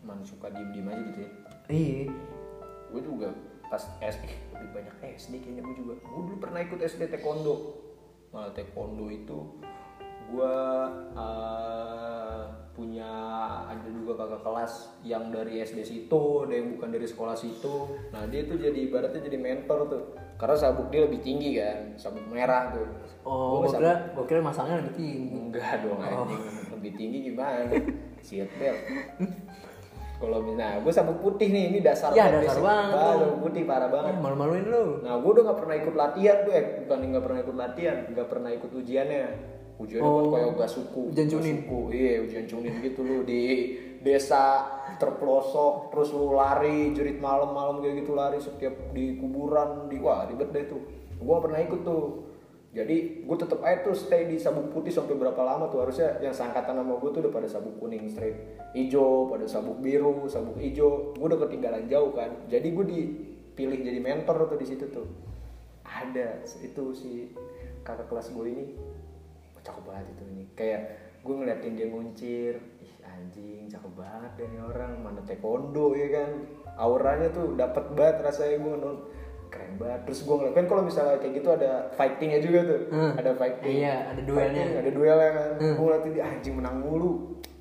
Cuman 0.00 0.24
suka 0.24 0.48
diem-diem 0.48 0.88
aja 0.88 1.02
gitu 1.12 1.20
ya. 1.20 1.30
iya. 1.68 2.02
Gue 2.90 3.02
juga 3.04 3.28
pas 3.70 3.82
SD 4.02 4.26
lebih 4.56 4.70
banyak 4.74 4.96
SD 5.20 5.32
kayaknya 5.44 5.62
gue 5.62 5.76
juga. 5.76 5.94
Gue 6.00 6.22
dulu 6.26 6.36
pernah 6.40 6.60
ikut 6.64 6.80
SD 6.80 7.12
taekwondo. 7.12 7.76
Malah 8.32 8.52
taekwondo 8.56 9.06
itu 9.12 9.38
gue 10.30 10.56
uh, 11.18 12.46
punya 12.70 13.10
ada 13.66 13.88
juga 13.90 14.14
kakak 14.14 14.46
kelas 14.46 14.72
yang 15.02 15.34
dari 15.34 15.58
SD 15.58 15.82
situ 15.82 16.22
ada 16.46 16.54
yang 16.54 16.78
bukan 16.78 16.88
dari 16.94 17.06
sekolah 17.06 17.34
situ. 17.34 17.98
Nah 18.14 18.30
dia 18.30 18.46
tuh 18.46 18.56
jadi 18.56 18.78
ibaratnya 18.88 19.20
jadi 19.26 19.38
mentor 19.38 19.90
tuh. 19.90 20.04
Karena 20.38 20.56
sabuk 20.56 20.88
dia 20.88 21.04
lebih 21.04 21.20
tinggi 21.20 21.60
kan 21.60 21.98
sabuk 22.00 22.24
merah 22.30 22.72
tuh. 22.72 22.88
Oh 23.26 23.66
gue 23.66 23.74
kira 23.76 24.14
gue 24.16 24.24
kira 24.24 24.40
masangnya 24.40 24.80
lebih 24.80 24.94
tinggi. 24.96 25.36
Enggak 25.36 25.82
dong 25.84 26.00
anjing 26.00 26.59
lebih 26.80 26.96
tinggi 26.96 27.18
gimana? 27.28 27.68
Siap 28.24 28.48
bel. 28.56 28.76
Kalau 30.20 30.52
nah 30.52 30.76
gue 30.84 30.92
sabuk 30.92 31.20
putih 31.24 31.48
nih 31.48 31.72
ini 31.72 31.78
dasar 31.80 32.12
Ya, 32.12 32.28
banget, 32.28 32.44
dasar 32.48 32.60
banget 32.60 32.92
sabuk 32.96 33.40
putih 33.40 33.62
parah 33.64 33.88
banget. 33.88 34.20
Malu-maluin 34.20 34.64
lu 34.68 34.84
Nah 35.00 35.16
gue 35.16 35.30
udah 35.32 35.44
gak 35.48 35.58
pernah 35.64 35.76
ikut 35.80 35.94
latihan 35.96 36.36
tuh 36.44 36.52
eh 36.52 36.64
bukan 36.84 36.98
nggak 37.08 37.24
pernah 37.24 37.40
ikut 37.40 37.56
latihan, 37.56 37.96
nggak 38.04 38.28
pernah 38.28 38.50
ikut 38.52 38.70
ujiannya. 38.72 39.24
Oh, 39.80 40.28
kan 40.28 40.44
kayak 40.44 40.60
gak 40.60 40.72
suku. 40.76 41.00
ujian 41.08 41.24
gak 41.24 41.32
cunin. 41.40 41.56
suku. 41.64 41.80
Iya 41.96 42.12
ujian 42.28 42.44
cunin 42.44 42.74
gitu 42.84 43.00
lu 43.00 43.24
di 43.24 43.42
desa 44.04 44.44
terpelosok 45.00 45.88
terus 45.88 46.12
lu 46.12 46.36
lari 46.36 46.92
jerit 46.92 47.16
malam-malam 47.16 47.80
kayak 47.80 48.04
gitu 48.04 48.12
lari 48.12 48.36
setiap 48.40 48.76
di 48.92 49.16
kuburan 49.16 49.88
di 49.88 49.96
wah 49.96 50.28
ribet 50.28 50.52
deh 50.52 50.68
tuh. 50.68 50.84
Gue 51.16 51.32
gak 51.32 51.44
pernah 51.48 51.60
ikut 51.64 51.80
tuh. 51.80 52.04
Jadi 52.70 53.26
gue 53.26 53.36
tetep 53.36 53.58
aja 53.66 53.82
tuh 53.82 53.98
stay 53.98 54.30
di 54.30 54.38
sabuk 54.38 54.70
putih 54.70 54.94
sampai 54.94 55.18
berapa 55.18 55.42
lama 55.42 55.66
tuh 55.66 55.82
harusnya 55.82 56.22
yang 56.22 56.30
sangkatan 56.30 56.78
sama 56.78 57.02
gue 57.02 57.10
tuh 57.10 57.20
udah 57.26 57.32
pada 57.34 57.48
sabuk 57.50 57.74
kuning 57.82 58.06
straight 58.06 58.38
hijau, 58.78 59.26
pada 59.26 59.42
sabuk 59.50 59.82
biru, 59.82 60.30
sabuk 60.30 60.54
hijau. 60.54 61.10
Gue 61.18 61.26
udah 61.34 61.40
ketinggalan 61.50 61.90
jauh 61.90 62.14
kan. 62.14 62.30
Jadi 62.46 62.70
gue 62.70 62.84
dipilih 62.86 63.78
jadi 63.82 63.98
mentor 63.98 64.46
tuh 64.46 64.58
di 64.58 64.66
situ 64.70 64.86
tuh. 64.86 65.06
Ada 65.82 66.46
itu 66.62 66.84
si 66.94 67.34
kakak 67.82 68.06
kelas 68.06 68.30
gue 68.30 68.46
ini 68.46 68.64
cakep 69.66 69.82
banget 69.82 70.06
itu 70.14 70.22
ini. 70.30 70.44
Kayak 70.54 70.82
gue 71.26 71.34
ngeliatin 71.36 71.74
dia 71.74 71.86
nguncir, 71.90 72.54
ih 72.80 72.94
anjing 73.02 73.68
cakep 73.68 73.92
banget 73.98 74.32
ini 74.46 74.58
orang 74.62 75.02
mana 75.02 75.20
taekwondo 75.26 75.98
ya 75.98 76.08
kan. 76.22 76.30
Auranya 76.78 77.34
tuh 77.34 77.58
dapet 77.58 77.82
banget 77.98 78.24
rasanya 78.24 78.56
gue 78.62 78.74
non 78.78 78.96
keren 79.50 79.74
banget. 79.76 80.00
Terus 80.06 80.20
gue 80.22 80.34
ngeliat 80.38 80.54
kan 80.54 80.66
kalau 80.70 80.82
misalnya 80.86 81.16
kayak 81.18 81.34
gitu 81.42 81.48
ada 81.50 81.70
fightingnya 81.98 82.40
juga 82.40 82.58
tuh. 82.64 82.80
Hmm. 82.94 83.12
ada 83.18 83.30
fighting. 83.34 83.74
Iya, 83.82 83.96
ada 84.14 84.20
duelnya. 84.22 84.62
Fighting, 84.64 84.80
ada 84.80 84.90
duelnya 84.94 85.30
kan. 85.34 85.50
Hmm. 85.58 85.74
gue 85.74 85.84
ngeliatin 85.84 86.12
dia 86.14 86.24
anjing 86.24 86.54
menang 86.56 86.76
mulu. 86.80 87.10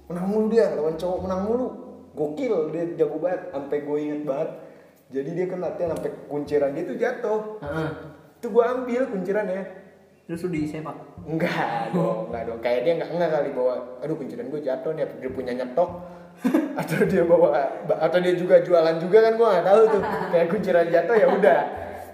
Menang 0.07 0.27
mulu 0.29 0.45
dia 0.53 0.65
lawan 0.77 0.95
cowok 0.95 1.19
menang 1.25 1.41
mulu. 1.43 1.67
Gokil 2.13 2.53
dia 2.71 2.83
jago 2.95 3.17
banget. 3.17 3.41
Sampai 3.51 3.77
gue 3.81 3.97
inget 3.97 4.21
banget. 4.23 4.49
Jadi 5.09 5.29
dia 5.33 5.45
kan 5.49 5.59
latihan 5.65 5.89
sampai 5.97 6.11
kunciran 6.29 6.69
dia 6.77 6.83
tuh 6.85 6.97
jatuh. 6.97 7.39
Heeh. 7.65 7.91
itu 8.39 8.47
gue 8.55 8.63
ambil 8.63 9.03
kuncirannya. 9.11 9.63
Terus 10.29 10.45
lu 10.45 10.49
disepak? 10.53 10.95
Enggak 11.25 11.91
dong, 11.91 12.29
enggak 12.29 12.43
dong. 12.47 12.59
Kayak 12.61 12.79
dia 12.85 12.93
enggak 13.01 13.11
enggak 13.17 13.31
kali 13.33 13.49
bawa, 13.51 13.75
aduh 13.99 14.15
kunciran 14.15 14.47
gue 14.47 14.61
jatuh 14.61 14.93
nih, 14.93 15.09
dia 15.19 15.31
punya 15.33 15.51
nyetok 15.57 15.89
atau 16.79 16.97
dia 17.03 17.23
bawa 17.23 17.49
atau 17.89 18.17
dia 18.19 18.33
juga 18.33 18.63
jualan 18.63 18.95
juga 18.97 19.17
kan 19.21 19.33
gue 19.35 19.47
nggak 19.47 19.65
tahu 19.65 19.81
tuh. 19.91 20.01
Kayak 20.31 20.47
kunciran 20.47 20.87
jatuh 20.87 21.15
ya 21.15 21.27
udah, 21.29 21.59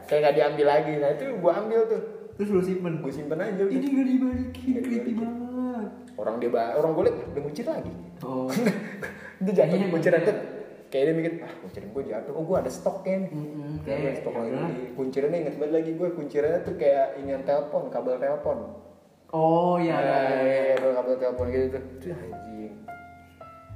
kayak 0.05 0.19
nggak 0.21 0.35
diambil 0.35 0.65
lagi. 0.67 0.93
Nah 0.97 1.09
itu 1.13 1.25
gue 1.37 1.51
ambil 1.53 1.79
tuh, 1.85 2.01
terus 2.35 2.49
lu 2.49 2.61
simpen 2.61 2.93
gue 2.99 3.11
simpen 3.11 3.37
aja. 3.37 3.53
udah. 3.55 3.69
ini 3.69 3.87
gak 3.87 4.07
dibalikin 4.07 4.73
creepy 4.81 5.11
banget 5.13 5.89
Orang 6.15 6.39
dia 6.39 6.47
orang 6.49 6.91
gue 6.95 7.03
liat 7.05 7.17
udah 7.29 7.43
kuncir 7.43 7.65
lagi. 7.67 7.91
oh 8.23 8.47
dia 9.43 9.53
jatuh 9.53 9.75
Iya, 9.75 9.87
kunciran 9.91 10.21
iya. 10.23 10.29
tuh. 10.31 10.37
Kayak 10.85 11.03
dia 11.03 11.13
mikir, 11.13 11.31
ah 11.43 11.51
kunciran 11.59 11.87
gue 11.91 12.03
jatuh, 12.07 12.31
oh 12.31 12.43
gue 12.47 12.55
ada 12.55 12.71
stok 12.71 12.97
kan. 13.03 13.21
Gue 13.27 13.83
ada 13.83 13.99
kayak 13.99 14.17
stok 14.23 14.31
ya 14.31 14.39
lagi. 14.39 14.53
udah. 14.55 14.69
Kuncirannya 14.95 15.37
inget 15.43 15.55
banget 15.59 15.73
lagi 15.75 15.91
gue, 15.93 16.07
kuncirannya 16.09 16.59
tuh 16.63 16.75
kayak 16.79 17.07
inian 17.19 17.43
telepon, 17.43 17.83
kabel 17.91 18.15
telepon. 18.15 18.57
oh 19.29 19.75
ya 19.75 19.91
Iya, 19.91 19.99
ya, 19.99 20.15
ya, 20.15 20.39
iya, 20.39 20.61
ya. 20.71 20.75
kalau 20.79 20.93
kabel 20.95 21.15
telepon 21.19 21.45
gitu 21.51 21.67
tuh. 21.75 21.83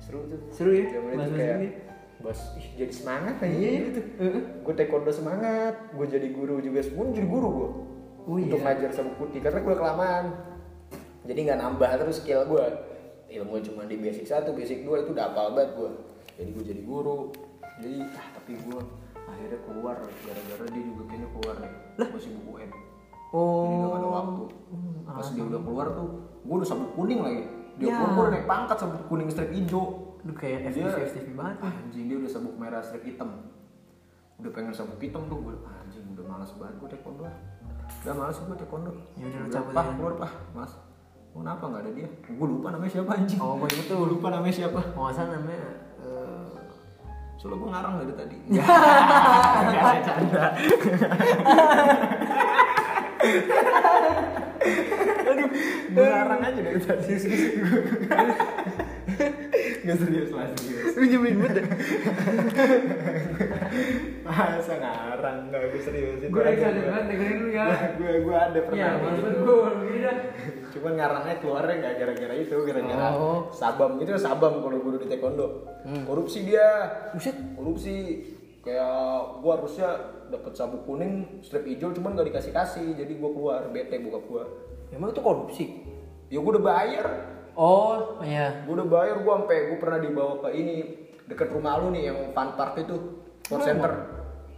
Seru 0.10 0.20
tuh. 0.26 0.40
seru 0.50 0.72
ya 0.74 0.86
Zaman 0.90 1.12
itu 1.14 1.32
kayak 1.32 1.56
ini. 1.56 1.70
bos 2.20 2.40
ih, 2.54 2.68
jadi 2.76 2.92
semangat 2.92 3.36
aja 3.38 3.48
Iya, 3.48 3.70
iya. 3.70 3.82
gitu. 3.88 4.02
Heeh. 4.18 4.42
Gue 4.60 4.74
taekwondo 4.74 5.08
semangat, 5.08 5.74
gue 5.90 6.06
jadi 6.06 6.28
guru 6.30 6.60
juga, 6.60 6.82
gue 6.82 7.04
jadi 7.14 7.30
guru 7.30 7.48
gue. 7.54 7.70
Oh, 8.22 8.36
Untuk 8.36 8.58
iya. 8.58 8.66
ngajar 8.68 8.92
sabuk 8.92 9.16
putih 9.18 9.40
karena 9.40 9.62
gue 9.62 9.72
kelamaan. 9.72 10.26
Jadi 11.24 11.40
nggak 11.40 11.60
nambah 11.60 11.90
terus 11.96 12.20
skill 12.20 12.44
gue. 12.44 12.66
Ilmu 13.30 13.62
cuma 13.64 13.86
di 13.86 13.96
basic 13.96 14.26
satu, 14.26 14.52
basic 14.52 14.82
dua 14.82 15.00
itu 15.00 15.14
udah 15.14 15.30
hafal 15.30 15.54
banget 15.54 15.72
gue. 15.76 15.92
Jadi 16.36 16.50
gue 16.52 16.64
jadi 16.66 16.82
guru. 16.82 17.30
Jadi 17.80 17.98
ah 18.10 18.28
tapi 18.34 18.58
gue 18.58 18.80
akhirnya 19.16 19.60
keluar 19.64 19.96
gara-gara 20.02 20.66
dia 20.68 20.84
juga 20.84 21.04
kayaknya 21.06 21.30
keluar 21.32 21.56
nih. 21.56 21.72
Masih 22.10 22.30
buku 22.36 22.50
UN. 22.58 22.70
Jadi 22.70 22.82
udah 23.72 23.88
gak 23.88 23.96
ada 23.96 24.04
oh 24.04 24.12
waktu. 24.12 24.44
Pas 25.06 25.28
dia 25.30 25.44
udah 25.46 25.62
keluar 25.62 25.88
tuh, 25.94 26.10
gue 26.42 26.56
udah 26.58 26.68
sabuk 26.68 26.92
kuning 26.94 27.22
lagi. 27.22 27.44
Dia 27.80 27.88
Ya. 27.88 27.98
udah 27.98 28.28
naik 28.30 28.46
pangkat 28.46 28.78
sabuk 28.78 29.04
kuning 29.08 29.28
strip 29.28 29.50
hijau. 29.50 30.06
lu 30.20 30.36
kayak 30.36 30.68
Dia- 30.68 30.84
FTV 30.84 31.00
FTV 31.08 31.28
banget 31.32 31.58
Anjing 31.64 32.06
dia 32.06 32.18
udah 32.18 32.28
sabuk 32.30 32.54
merah 32.54 32.84
strip 32.84 33.04
hitam. 33.04 33.30
Udah 34.36 34.52
pengen 34.52 34.72
sabuk 34.72 35.00
hitam 35.00 35.24
tuh 35.26 35.40
gue. 35.40 35.56
Anjing 35.80 36.04
udah 36.12 36.26
malas 36.28 36.52
banget 36.54 36.76
gue 36.76 36.88
taekwondo. 36.90 37.24
Udah 38.04 38.14
malas 38.14 38.36
gue 38.38 38.52
taekwondo. 38.54 38.92
Ya 39.16 39.26
udah, 39.26 39.48
cabut 39.50 39.72
aja. 39.74 39.92
keluar 39.94 40.14
pak, 40.18 40.32
mas. 40.54 40.72
Oh, 41.30 41.40
kenapa 41.40 41.64
nggak 41.66 41.82
ada 41.82 41.92
dia? 41.94 42.10
Gue 42.28 42.48
lupa 42.50 42.68
namanya 42.70 42.92
siapa 42.92 43.12
anjing. 43.16 43.40
oh 43.40 43.56
gue 43.56 43.70
itu 43.72 43.96
lupa 43.96 44.28
namanya 44.30 44.52
siapa. 44.54 44.80
nggak 44.84 45.14
salah 45.14 45.32
namanya 45.34 45.62
eh, 46.00 46.48
Soalnya 47.38 47.56
gue 47.56 47.70
ngarang 47.70 47.94
dari 47.98 48.14
tadi. 48.14 48.36
Enggak 48.44 48.68
ada 49.80 50.02
canda. 50.04 50.46
Gue 55.90 56.06
ngarang 56.06 56.42
aja 56.42 56.60
dari 56.60 56.80
tadi. 56.80 57.14
Gak 59.80 59.98
serius 59.98 60.30
lah 60.32 60.46
serius. 60.54 60.94
lu 60.94 61.06
nyebelin 61.06 61.36
banget 61.40 61.56
ya? 61.58 61.66
Masa 64.22 64.74
ngarang 64.76 65.38
nggak 65.50 65.62
gue 65.72 65.82
serius 65.82 66.20
itu. 66.20 66.30
gue 66.30 66.42
ada 66.42 66.52
excited 66.52 66.78
gua. 66.78 66.88
banget 66.88 67.04
dengerin 67.10 67.38
lu 67.40 67.50
ya 67.50 67.66
Gue 67.96 68.12
gue 68.22 68.36
ada 68.36 68.60
pernah. 68.60 68.78
ya 68.78 68.88
kayak 68.90 69.02
maksud 69.02 69.26
gitu. 69.26 69.40
gue 69.42 70.12
Cuman 70.70 70.92
ngarangnya 70.94 71.36
keluarnya 71.42 71.76
nggak 71.82 71.96
gara-gara 71.98 72.34
itu, 72.38 72.56
gara-gara 72.62 73.08
Oh. 73.12 73.40
sabam 73.50 73.92
itu 73.98 74.12
sabam 74.16 74.54
kalau 74.62 74.78
guru 74.78 74.98
di 74.98 75.08
taekwondo. 75.08 75.48
Hmm. 75.82 76.04
Korupsi 76.06 76.46
dia. 76.46 76.68
buset 77.10 77.36
korupsi 77.56 77.96
kayak 78.60 78.94
gua 79.40 79.58
harusnya 79.58 79.90
dapat 80.30 80.52
sabuk 80.54 80.84
kuning 80.86 81.42
strip 81.42 81.64
hijau 81.66 81.90
cuman 81.90 82.14
gak 82.14 82.28
dikasih 82.28 82.52
kasih 82.52 82.88
jadi 82.94 83.14
gua 83.16 83.32
keluar 83.32 83.62
bete 83.72 83.98
bokap 83.98 84.24
gua 84.28 84.44
emang 84.94 85.10
itu 85.14 85.22
korupsi? 85.22 85.66
Ya 86.30 86.38
gua 86.42 86.52
udah 86.58 86.66
bayar. 86.66 87.08
Oh 87.58 88.22
iya. 88.22 88.64
Gua 88.64 88.74
udah 88.82 88.88
bayar 88.88 89.16
gua 89.26 89.42
sampai 89.42 89.58
gua 89.74 89.78
pernah 89.82 90.00
dibawa 90.00 90.34
ke 90.46 90.50
ini 90.54 90.76
deket 91.26 91.50
rumah 91.54 91.78
lu 91.82 91.94
nih 91.94 92.10
yang 92.10 92.18
fun 92.34 92.54
park 92.54 92.78
itu 92.82 92.96
sport 93.46 93.62
center. 93.66 93.92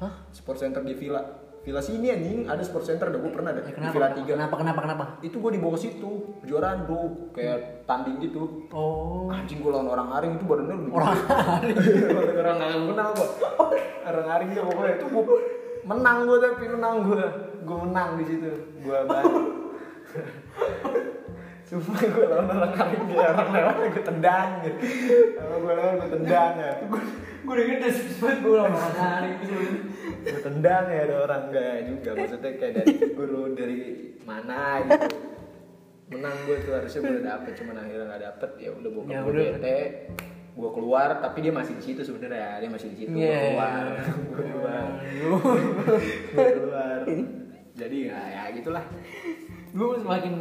Hah? 0.03 0.13
Sport 0.35 0.57
center 0.59 0.81
di 0.83 0.93
villa. 0.95 1.23
Villa 1.61 1.79
sini 1.79 2.11
anjing. 2.11 2.49
Ada 2.49 2.63
sport 2.67 2.83
center 2.83 3.07
udah 3.07 3.19
gua 3.23 3.31
pernah 3.31 3.49
ada 3.55 3.63
ya, 3.63 3.67
di 3.69 3.73
kenapa? 3.75 3.93
Villa 3.95 4.09
tiga. 4.11 4.31
Kenapa 4.35 4.55
kenapa 4.59 4.79
kenapa? 4.83 5.05
Itu 5.23 5.39
gua 5.39 5.51
dibawa 5.55 5.71
ke 5.79 5.79
situ 5.87 6.09
kejuaraan 6.43 6.77
bro. 6.83 7.31
Kayak 7.31 7.87
tanding 7.87 8.17
gitu. 8.19 8.67
Oh. 8.75 9.31
Anjing 9.31 9.63
gua 9.63 9.79
lawan 9.79 9.87
orang 9.95 10.09
aring 10.19 10.31
itu 10.35 10.43
badannya 10.43 10.75
lebih 10.75 10.91
Orang 10.91 11.19
aring. 11.31 11.77
Orang 12.43 12.57
aring 12.59 12.83
kenal 12.91 13.09
gua. 13.15 13.29
Orang 14.01 14.27
aring 14.27 14.49
ya 14.51 14.61
pokoknya 14.67 14.93
itu 14.99 15.05
gua 15.07 15.23
menang 15.81 16.17
gua 16.27 16.37
tapi 16.43 16.65
menang 16.67 16.95
gua. 17.07 17.27
Gua 17.63 17.77
menang 17.87 18.09
di 18.19 18.23
situ. 18.27 18.51
Gua 18.83 19.07
bantu 19.07 19.60
Sumpah 21.71 22.03
gue 22.03 22.25
lawan 22.27 22.51
orang 22.51 22.73
aring 22.75 23.03
dia 23.07 23.31
orang 23.31 23.49
lewat 23.55 23.75
gue 23.95 24.03
tendang 24.03 24.49
gitu. 24.59 24.77
Kalau 25.39 25.55
gue 25.63 25.71
lewat 25.71 25.93
gue 25.95 26.09
tendang 26.19 26.53
ya. 26.59 26.71
gue 26.81 27.01
udah 27.47 27.65
gede 27.65 27.89
sempet 27.95 28.37
gue 28.43 28.53
lah 28.53 28.67
orang 28.67 28.95
hari 28.95 29.29
Gue 30.21 30.41
tendang 30.43 30.83
ya 30.91 30.99
ada 31.07 31.15
orang. 31.23 31.41
Enggak 31.47 31.75
juga. 31.87 32.09
Maksudnya 32.19 32.51
kayak 32.59 32.73
dari 32.75 32.93
guru 33.15 33.41
dari 33.55 33.79
mana 34.27 34.83
gitu. 34.83 35.07
Menang 36.11 36.35
gue 36.43 36.57
tuh 36.59 36.73
harusnya 36.75 36.99
gue 36.99 37.13
udah 37.15 37.25
dapet. 37.39 37.51
Cuman 37.55 37.75
akhirnya 37.79 38.05
nggak 38.11 38.23
dapet 38.27 38.51
ya 38.59 38.69
udah 38.75 38.89
bokap 38.91 39.11
Ya 39.15 39.19
gue 39.23 39.31
bete. 39.31 39.79
Gue 40.51 40.69
keluar 40.75 41.09
tapi 41.23 41.37
dia 41.39 41.53
masih 41.55 41.73
di 41.79 41.83
situ 41.87 42.01
sebenarnya. 42.03 42.59
Dia 42.59 42.67
masih 42.67 42.87
di 42.91 42.97
situ 42.99 43.15
gue 43.15 43.23
Iya. 43.23 43.39
keluar. 43.47 43.83
gue 44.35 44.43
keluar. 44.43 44.85
Gue 46.35 46.47
keluar. 46.51 46.99
Jadi 47.71 47.97
ya, 48.11 48.19
ya 48.27 48.43
gitulah 48.51 48.83
gue 49.71 49.87
semakin 50.03 50.33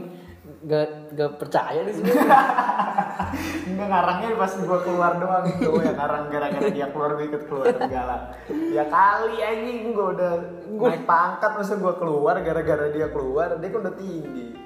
gak 0.67 1.15
gak 1.17 1.31
percaya 1.41 1.81
nih 1.87 1.95
sih 1.95 2.05
Enggak 3.71 3.87
ngarangnya 3.87 4.29
pas 4.35 4.53
gua 4.67 4.79
keluar 4.83 5.13
doang 5.23 5.45
itu 5.47 5.71
yang 5.81 5.97
ngarang 5.97 6.25
gara-gara 6.29 6.69
dia 6.69 6.87
keluar 6.91 7.15
gue 7.15 7.27
ikut 7.31 7.43
keluar 7.47 7.71
segala. 7.79 8.35
Ya 8.75 8.85
kali 8.91 9.39
anjing 9.39 9.95
gua 9.95 10.07
udah 10.19 10.33
gua 10.75 10.89
naik 10.91 11.07
pangkat 11.07 11.51
masa 11.55 11.79
gua 11.79 11.95
keluar 11.95 12.43
gara-gara 12.43 12.91
dia 12.91 13.07
keluar 13.15 13.55
dia 13.63 13.69
kan 13.71 13.81
udah 13.87 13.95
tinggi. 13.95 14.59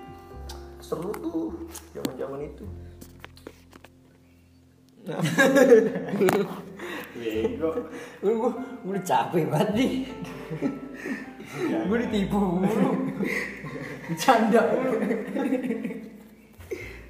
Seru 0.81 1.13
tuh 1.13 1.69
zaman-zaman 1.93 2.41
itu. 2.49 2.65
Bego. 7.15 7.71
gue 8.25 8.33
gue 8.35 8.51
gue 8.83 8.91
udah 8.91 9.05
capek 9.07 9.47
banget 9.47 9.71
nih 9.79 9.93
gue 11.87 11.99
ditipu 12.09 12.39
mulu 12.59 12.91
bercanda 14.09 14.61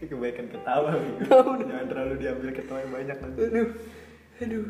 kebaikan 0.05 0.47
ketawa 0.53 0.91
gitu. 1.01 1.33
Jangan 1.65 1.87
terlalu 1.89 2.15
diambil 2.21 2.49
ketawa 2.53 2.79
yang 2.85 2.93
banyak 2.93 3.17
nanti. 3.25 3.41
aduh 3.41 3.69
aduh 4.45 4.67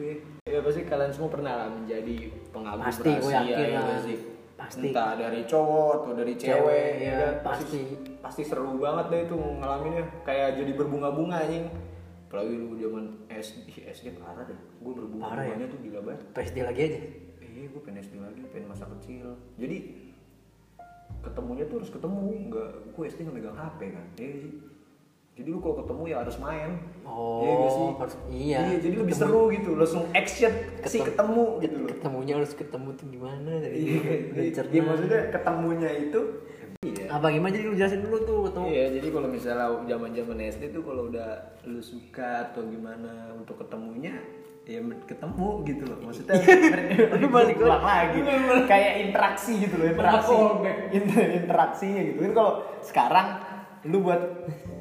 ya. 0.00 0.14
Ya 0.48 0.60
pasti 0.64 0.80
kalian 0.88 1.12
semua 1.12 1.28
pernah 1.28 1.52
lah 1.60 1.68
menjadi 1.68 2.32
pengagum 2.48 2.84
Pasti, 2.88 3.10
gue 3.20 3.32
yakin 3.32 3.68
ya 3.68 3.80
lah. 3.84 4.00
sih? 4.00 4.18
Pasti. 4.58 4.88
Entah 4.90 5.12
dari 5.14 5.40
cowok 5.46 5.90
atau 6.02 6.12
dari 6.18 6.34
cewek, 6.34 6.56
Cewek, 6.56 6.90
ya 6.98 7.14
ya, 7.14 7.30
pasti. 7.44 7.80
Pasti 8.18 8.42
seru 8.42 8.80
banget 8.80 9.06
deh 9.12 9.20
itu 9.28 9.36
ngalaminnya. 9.36 10.04
Kayak 10.24 10.58
jadi 10.58 10.72
berbunga-bunga 10.74 11.36
anjing. 11.46 11.68
Apalagi 12.28 12.54
lu 12.58 12.74
zaman 12.80 13.04
SD, 13.30 13.86
SD 13.86 14.06
parah 14.18 14.48
deh. 14.48 14.56
Gue 14.82 14.92
berbunga-bunganya 14.98 15.66
tuh 15.68 15.78
gila 15.84 16.00
banget. 16.02 16.20
PSD 16.32 16.56
lagi 16.64 16.80
aja 16.80 17.00
Iya, 17.58 17.66
gue 17.74 17.80
pengen 17.82 17.98
SD 18.02 18.14
lagi, 18.22 18.40
pengen 18.50 18.66
masa 18.70 18.86
kecil. 18.98 19.34
Jadi 19.58 19.76
ketemunya 21.28 21.64
tuh 21.64 21.76
harus 21.78 21.90
ketemu, 21.90 22.18
nggak 22.48 22.68
gue 22.90 23.04
SD 23.04 23.18
nggak 23.22 23.36
megang 23.36 23.56
HP 23.56 23.80
kan, 23.90 24.06
iya 24.16 24.32
sih. 24.38 24.52
Jadi 25.34 25.48
lu 25.48 25.58
kalau 25.58 25.78
ketemu 25.78 26.02
ya 26.04 26.16
harus 26.18 26.36
main. 26.36 26.70
Oh, 27.04 27.38
iya 27.40 27.52
nggak 27.54 27.70
sih? 27.70 27.86
harus- 27.94 28.20
iya. 28.28 28.58
jadi 28.76 28.96
lebih 28.96 29.14
Ketemu. 29.14 29.30
seru 29.30 29.42
gitu, 29.52 29.70
langsung 29.74 30.04
action, 30.12 30.52
sih 30.84 31.00
ketemu 31.00 31.44
gitu 31.60 31.76
loh. 31.76 31.88
ketemunya 31.88 32.32
harus 32.34 32.52
ketemu 32.52 32.88
tuh 32.92 33.06
gimana 33.08 33.50
dari 33.56 33.76
Iya, 33.78 34.02
iya, 34.34 34.50
cerna. 34.52 34.70
iya, 34.70 34.82
maksudnya 34.82 35.20
ketemunya 35.30 35.90
itu. 36.00 36.20
Iya. 36.78 37.10
apa 37.10 37.26
gimana 37.28 37.50
jadi 37.50 37.64
lu 37.64 37.74
jelasin 37.74 38.00
dulu 38.00 38.18
tuh 38.22 38.38
ketemu 38.46 38.66
Iya, 38.68 38.84
jadi 38.94 39.08
kalau 39.10 39.28
misalnya 39.28 39.66
zaman-zaman 39.84 40.36
SD 40.44 40.62
tuh 40.70 40.82
kalau 40.84 41.02
udah 41.04 41.30
lu 41.64 41.80
suka 41.80 42.30
atau 42.44 42.62
gimana 42.64 43.10
untuk 43.34 43.58
ketemunya 43.58 44.14
ya 44.68 44.78
ketemu 45.02 45.48
gitu 45.64 45.82
loh. 45.82 45.98
Maksudnya 46.04 46.36
Lu 47.16 47.26
balik 47.28 47.56
ulang 47.56 47.80
lagi. 47.80 48.20
kayak 48.68 48.92
interaksi 49.02 49.52
gitu 49.58 49.74
loh 49.74 49.88
interaksi. 49.88 50.28
Callback. 50.28 50.76
Inter- 50.92 51.32
interaksinya 51.40 52.00
gitu. 52.04 52.18
Kan 52.20 52.32
kalau 52.34 52.52
sekarang 52.84 53.26
lu 53.84 54.04
buat 54.04 54.20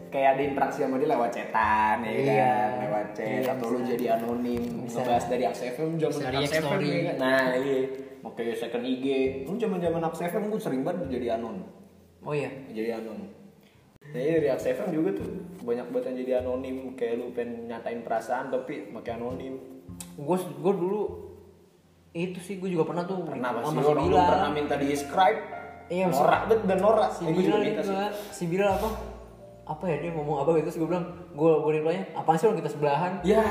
kayak 0.07 0.29
ada 0.35 0.41
interaksi 0.43 0.79
sama 0.81 0.97
dia 0.97 1.07
lewat 1.07 1.31
cetan 1.31 1.97
ya 2.01 2.11
Iya. 2.11 2.35
kan? 2.35 2.71
Lewat 2.81 3.07
chat 3.13 3.27
Iya, 3.27 3.51
atau 3.53 3.67
lu 3.69 3.79
jadi 3.81 4.05
anonim 4.13 4.63
Bisa. 4.83 4.99
ngebahas 4.99 5.25
dari 5.25 5.43
FM 5.45 5.89
zaman 5.95 6.11
Bisa 6.13 6.19
Aks 6.21 6.33
react 6.33 6.47
FM 6.49 6.63
story. 6.65 6.87
ya 6.87 6.99
kan? 6.99 7.15
nah 7.17 7.43
iya. 7.55 7.79
Oke 8.19 8.43
second 8.53 8.83
IG 8.83 9.05
lu 9.45 9.55
zaman 9.55 9.79
zaman 9.79 10.01
FM 10.03 10.43
gue 10.47 10.59
sering 10.59 10.81
banget 10.81 11.07
jadi 11.09 11.27
anon 11.37 11.63
oh 12.21 12.33
iya. 12.33 12.51
Jadi 12.67 12.89
anon 12.93 13.19
nah 14.03 14.15
iya 14.17 14.33
dari 14.37 14.49
Aks 14.49 14.65
FM 14.65 14.87
juga 14.89 15.09
tuh 15.13 15.29
banyak 15.61 15.85
banget 15.85 16.03
yang 16.05 16.17
jadi 16.17 16.31
anonim. 16.41 16.75
Kayak 16.93 17.13
lu 17.17 17.25
pengen 17.31 17.67
nyatain 17.67 17.99
perasaan 18.01 18.47
tapi 18.47 18.73
pakai 18.89 19.11
anonim 19.13 19.55
gue 20.17 20.37
gue 20.37 20.73
dulu 20.73 21.01
itu 22.11 22.39
sih 22.41 22.57
gue 22.57 22.69
juga 22.73 22.89
pernah 22.89 23.05
tuh 23.05 23.21
pernah 23.21 23.61
sama 23.61 23.81
si 23.81 23.93
Bilal 24.07 24.25
pernah 24.25 24.51
minta 24.51 24.75
di 24.75 24.85
subscribe 24.93 25.39
Iya, 25.87 26.11
norak 26.11 26.51
bet 26.51 26.61
dan 26.67 26.79
norak. 26.83 27.15
Si 27.15 27.23
Bilal 27.23 27.63
itu 27.63 27.81
sih. 27.87 27.95
si 28.35 28.43
Bilal 28.51 28.75
apa? 28.75 28.91
Apa 29.67 29.83
ya 29.87 29.99
dia 30.03 30.11
ngomong 30.15 30.43
apa 30.43 30.59
gitu 30.59 30.67
terus 30.67 30.77
gue 30.79 30.87
bilang 30.87 31.05
gue 31.31 31.51
gue 31.63 31.71
reply 31.79 32.11
apaan 32.11 32.35
sih 32.39 32.47
orang 32.47 32.59
kita 32.59 32.71
sebelahan? 32.75 33.11
Ya 33.23 33.43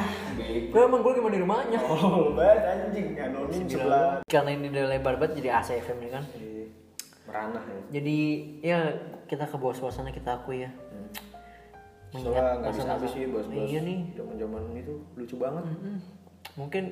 gue 0.68 0.80
emang 0.80 1.00
gue 1.00 1.12
gimana 1.16 1.32
di 1.32 1.40
rumahnya. 1.40 1.80
Oh 1.80 2.32
banget 2.36 2.92
anjing. 2.92 3.06
Anonim 3.16 3.64
sebelah. 3.68 4.20
Karena 4.28 4.50
ini 4.52 4.68
udah 4.68 4.84
lebar 4.84 5.14
banget 5.16 5.40
jadi 5.40 5.48
ACFM 5.60 5.96
nih 5.96 6.10
kan. 6.12 6.24
Iya, 6.36 6.64
meranah 7.24 7.64
ya. 7.64 7.80
Jadi 8.00 8.18
ya 8.60 8.78
kita 9.24 9.44
ke 9.48 9.56
bawah 9.56 9.76
suasana 9.76 10.12
kita 10.12 10.36
akui 10.40 10.64
ya. 10.64 10.70
Soalnya 12.12 12.64
nggak 12.64 12.72
bisa 12.72 12.88
habis 12.96 13.10
sih 13.16 13.28
bos-bos. 13.32 13.64
Iya 13.64 13.80
nih. 13.80 13.98
Zaman 14.12 14.36
zaman 14.36 14.60
itu 14.76 14.94
lucu 15.16 15.36
banget. 15.40 15.64
Mungkin 16.56 16.84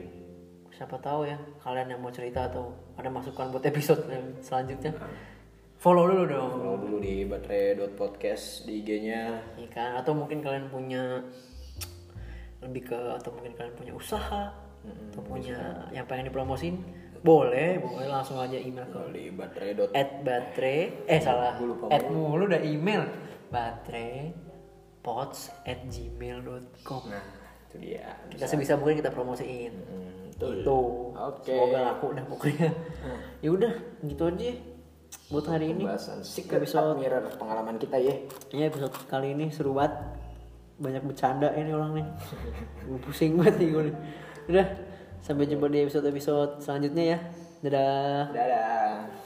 siapa 0.75 0.99
tahu 1.01 1.25
ya 1.29 1.39
kalian 1.63 1.97
yang 1.97 2.01
mau 2.03 2.11
cerita 2.11 2.51
atau 2.51 2.75
ada 2.99 3.09
masukan 3.09 3.51
buat 3.51 3.65
episode 3.65 4.05
yang 4.11 4.37
selanjutnya 4.43 4.93
follow 5.79 6.09
dulu 6.09 6.25
dong. 6.25 6.51
Follow 6.57 6.77
dulu 6.81 6.97
di 7.05 7.29
baterai.podcast 7.29 8.65
di 8.65 8.81
IG-nya. 8.81 9.37
Iya 9.61 9.69
kan? 9.69 9.91
Atau 10.01 10.17
mungkin 10.17 10.41
kalian 10.41 10.73
punya 10.73 11.21
lebih 12.65 12.89
ke 12.89 12.97
atau 13.21 13.29
mungkin 13.37 13.53
kalian 13.53 13.77
punya 13.77 13.93
usaha 13.93 14.49
atau 14.85 15.21
punya 15.21 15.85
yang 15.93 16.09
pengen 16.09 16.33
dipromosin 16.33 16.81
boleh 17.25 17.81
boleh 17.81 18.05
langsung 18.09 18.37
aja 18.37 18.57
email 18.57 18.85
ke 18.89 19.01
di 19.17 19.33
baterai. 19.33 19.73
at 19.97 20.11
baterai 20.25 21.09
eh 21.09 21.21
salah 21.21 21.57
at 21.89 22.05
mulu. 22.09 22.49
udah 22.49 22.61
email 22.61 23.09
baterai 23.49 24.33
pots 25.01 25.49
at 25.65 25.85
gmail.com 25.89 27.03
Nah, 27.09 27.25
itu 27.75 27.83
dia. 27.83 28.07
kita 28.31 28.47
sebisa 28.47 28.79
mungkin 28.79 28.97
kita 28.97 29.11
promosiin. 29.11 29.75
Hmm, 29.75 30.31
itu 30.31 30.79
Oke. 31.11 31.51
semoga 31.51 31.79
laku 31.85 32.07
dah 32.13 32.25
pokoknya. 32.25 32.71
Ya 33.43 33.51
udah 33.51 33.73
gitu 34.03 34.23
aja 34.25 34.55
buat 35.27 35.47
hari 35.47 35.67
ini. 35.71 35.83
Pembahasan 35.83 36.23
secret 36.23 36.63
Episode- 36.63 36.95
admirer 36.95 37.23
pengalaman 37.35 37.77
kita 37.77 37.99
ya. 37.99 38.15
ya 38.51 38.65
episode 38.67 38.95
kali 39.07 39.35
ini 39.35 39.51
seru 39.51 39.75
banget. 39.75 39.95
Banyak 40.75 41.03
bercanda 41.03 41.51
ini 41.55 41.71
orang 41.71 41.93
nih. 41.95 42.07
Gue 42.85 42.99
pusing 43.01 43.35
banget 43.35 43.59
nih 43.59 43.69
gue 43.71 43.83
nih. 43.91 43.97
Udah 44.49 44.67
sampai 45.19 45.47
jumpa 45.47 45.67
di 45.67 45.79
episode 45.81 46.07
episode 46.07 46.53
selanjutnya 46.59 47.05
ya. 47.15 47.19
Dadah. 47.63 48.23
Dadah. 48.31 49.24